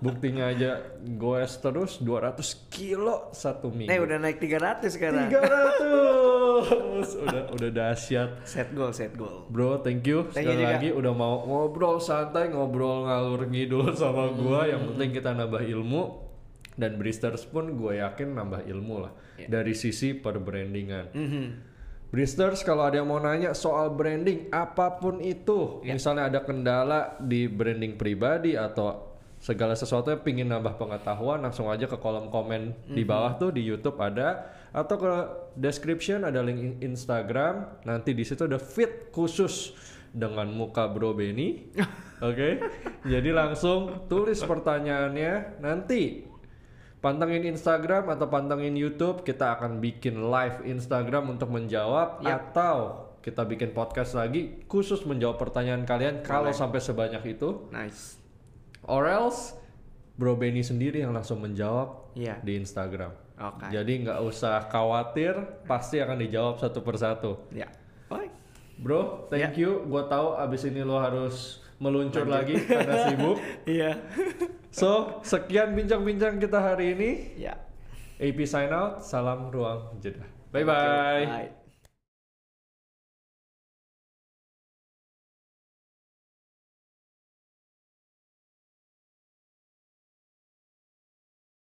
Buktinya 0.00 0.48
aja 0.48 0.80
goes 1.20 1.52
terus 1.60 2.00
200 2.00 2.40
kilo 2.72 3.28
satu 3.36 3.68
minggu. 3.68 3.92
Eh 3.92 4.00
udah 4.00 4.16
naik 4.16 4.40
300 4.40 4.88
sekarang. 4.88 5.28
300 5.28 7.20
udah 7.28 7.42
udah 7.52 7.70
dahsyat. 7.70 8.30
Set 8.48 8.72
goal, 8.72 8.96
set 8.96 9.12
goal. 9.12 9.44
Bro, 9.52 9.84
thank 9.84 10.08
you 10.08 10.24
Thank 10.32 10.48
you 10.48 10.56
sekali 10.56 10.64
juga. 10.64 10.72
lagi 10.72 10.88
udah 10.96 11.12
mau 11.12 11.44
ngobrol 11.44 12.00
santai, 12.00 12.48
ngobrol 12.48 13.04
ngalur 13.04 13.44
ngidul 13.44 13.92
sama 13.92 14.32
gua. 14.32 14.64
Hmm. 14.64 14.72
Yang 14.72 14.82
penting 14.94 15.10
kita 15.20 15.30
nambah 15.36 15.62
ilmu 15.68 16.29
dan 16.74 16.96
Bristers 16.96 17.44
pun 17.44 17.74
gue 17.74 17.98
yakin 17.98 18.32
nambah 18.32 18.62
ilmu 18.64 18.96
lah 19.00 19.12
Iya. 19.36 19.48
dari 19.48 19.72
sisi 19.72 20.12
perbrandingan. 20.12 21.10
Mhm. 21.12 21.44
Bristers 22.10 22.60
kalau 22.60 22.84
ada 22.84 22.98
yang 22.98 23.06
mau 23.06 23.18
nanya 23.18 23.54
soal 23.54 23.94
branding 23.94 24.50
apa 24.50 24.98
pun 24.98 25.22
itu, 25.22 25.78
Ya. 25.80 25.94
misalnya 25.94 26.26
ada 26.26 26.42
kendala 26.42 27.14
di 27.18 27.46
branding 27.46 27.94
pribadi 27.94 28.58
atau 28.58 29.14
segala 29.38 29.72
sesuatu 29.72 30.10
yang 30.10 30.20
pingin 30.20 30.50
nambah 30.50 30.76
pengetahuan 30.76 31.40
langsung 31.40 31.70
aja 31.70 31.86
ke 31.86 31.96
kolom 31.96 32.28
komen 32.28 32.74
di 32.90 33.00
Mhm. 33.00 33.08
bawah 33.08 33.32
tuh 33.34 33.50
di 33.50 33.62
YouTube 33.62 33.96
ada 33.96 34.52
atau 34.68 34.96
ke 34.96 35.12
description 35.56 36.22
ada 36.22 36.42
link 36.42 36.60
in- 36.60 36.92
Instagram 36.92 37.80
nanti 37.82 38.12
di 38.12 38.20
situ 38.20 38.44
ada 38.44 38.60
feed 38.60 39.08
khusus 39.08 39.72
dengan 40.10 40.50
muka 40.50 40.90
Bro 40.90 41.14
Benny. 41.14 41.72
Oke. 42.20 42.60
Jadi 43.00 43.30
langsung 43.32 44.04
tulis 44.10 44.42
pertanyaannya 44.42 45.62
nanti 45.62 46.26
Pantengin 47.00 47.48
Instagram 47.48 48.12
atau 48.12 48.28
pantengin 48.28 48.76
YouTube, 48.76 49.24
kita 49.24 49.56
akan 49.56 49.80
bikin 49.80 50.20
live 50.28 50.60
Instagram 50.68 51.32
untuk 51.32 51.48
menjawab 51.48 52.20
Yap. 52.20 52.52
atau 52.52 52.76
kita 53.20 53.44
bikin 53.44 53.72
podcast 53.72 54.12
lagi 54.12 54.60
khusus 54.68 55.04
menjawab 55.04 55.40
pertanyaan 55.40 55.88
kalian 55.88 56.20
kalau 56.20 56.52
sampai 56.52 56.80
sebanyak 56.80 57.36
itu. 57.36 57.68
Nice. 57.72 58.20
Or 58.84 59.08
else 59.08 59.56
Bro 60.16 60.36
Benny 60.36 60.60
sendiri 60.60 61.00
yang 61.00 61.16
langsung 61.16 61.40
menjawab 61.40 62.12
Iya. 62.12 62.36
di 62.44 62.60
Instagram. 62.60 63.16
Oke. 63.40 63.72
Jadi 63.72 64.04
nggak 64.04 64.20
usah 64.20 64.68
khawatir, 64.68 65.32
pasti 65.64 66.04
akan 66.04 66.20
dijawab 66.20 66.60
satu 66.60 66.84
persatu. 66.84 67.48
Ya. 67.48 67.72
Oi. 68.12 68.28
Bro, 68.76 69.32
thank 69.32 69.56
you. 69.56 69.88
Gua 69.88 70.04
tahu 70.04 70.36
abis 70.36 70.68
ini 70.68 70.84
lo 70.84 71.00
harus 71.00 71.64
meluncur 71.80 72.28
lagi 72.28 72.60
karena 72.60 73.08
sibuk. 73.08 73.40
Iya. 73.64 73.96
So, 74.70 75.18
sekian 75.26 75.74
bincang-bincang 75.74 76.38
kita 76.38 76.58
hari 76.62 76.94
ini. 76.94 77.10
Ya. 77.34 77.58
AP 78.20 78.46
sign 78.46 78.70
out, 78.70 79.02
salam 79.02 79.50
ruang 79.50 79.98
jeda. 79.98 80.22
Bye 80.54 80.62
bye. 80.62 81.26
Bye. 81.26 81.59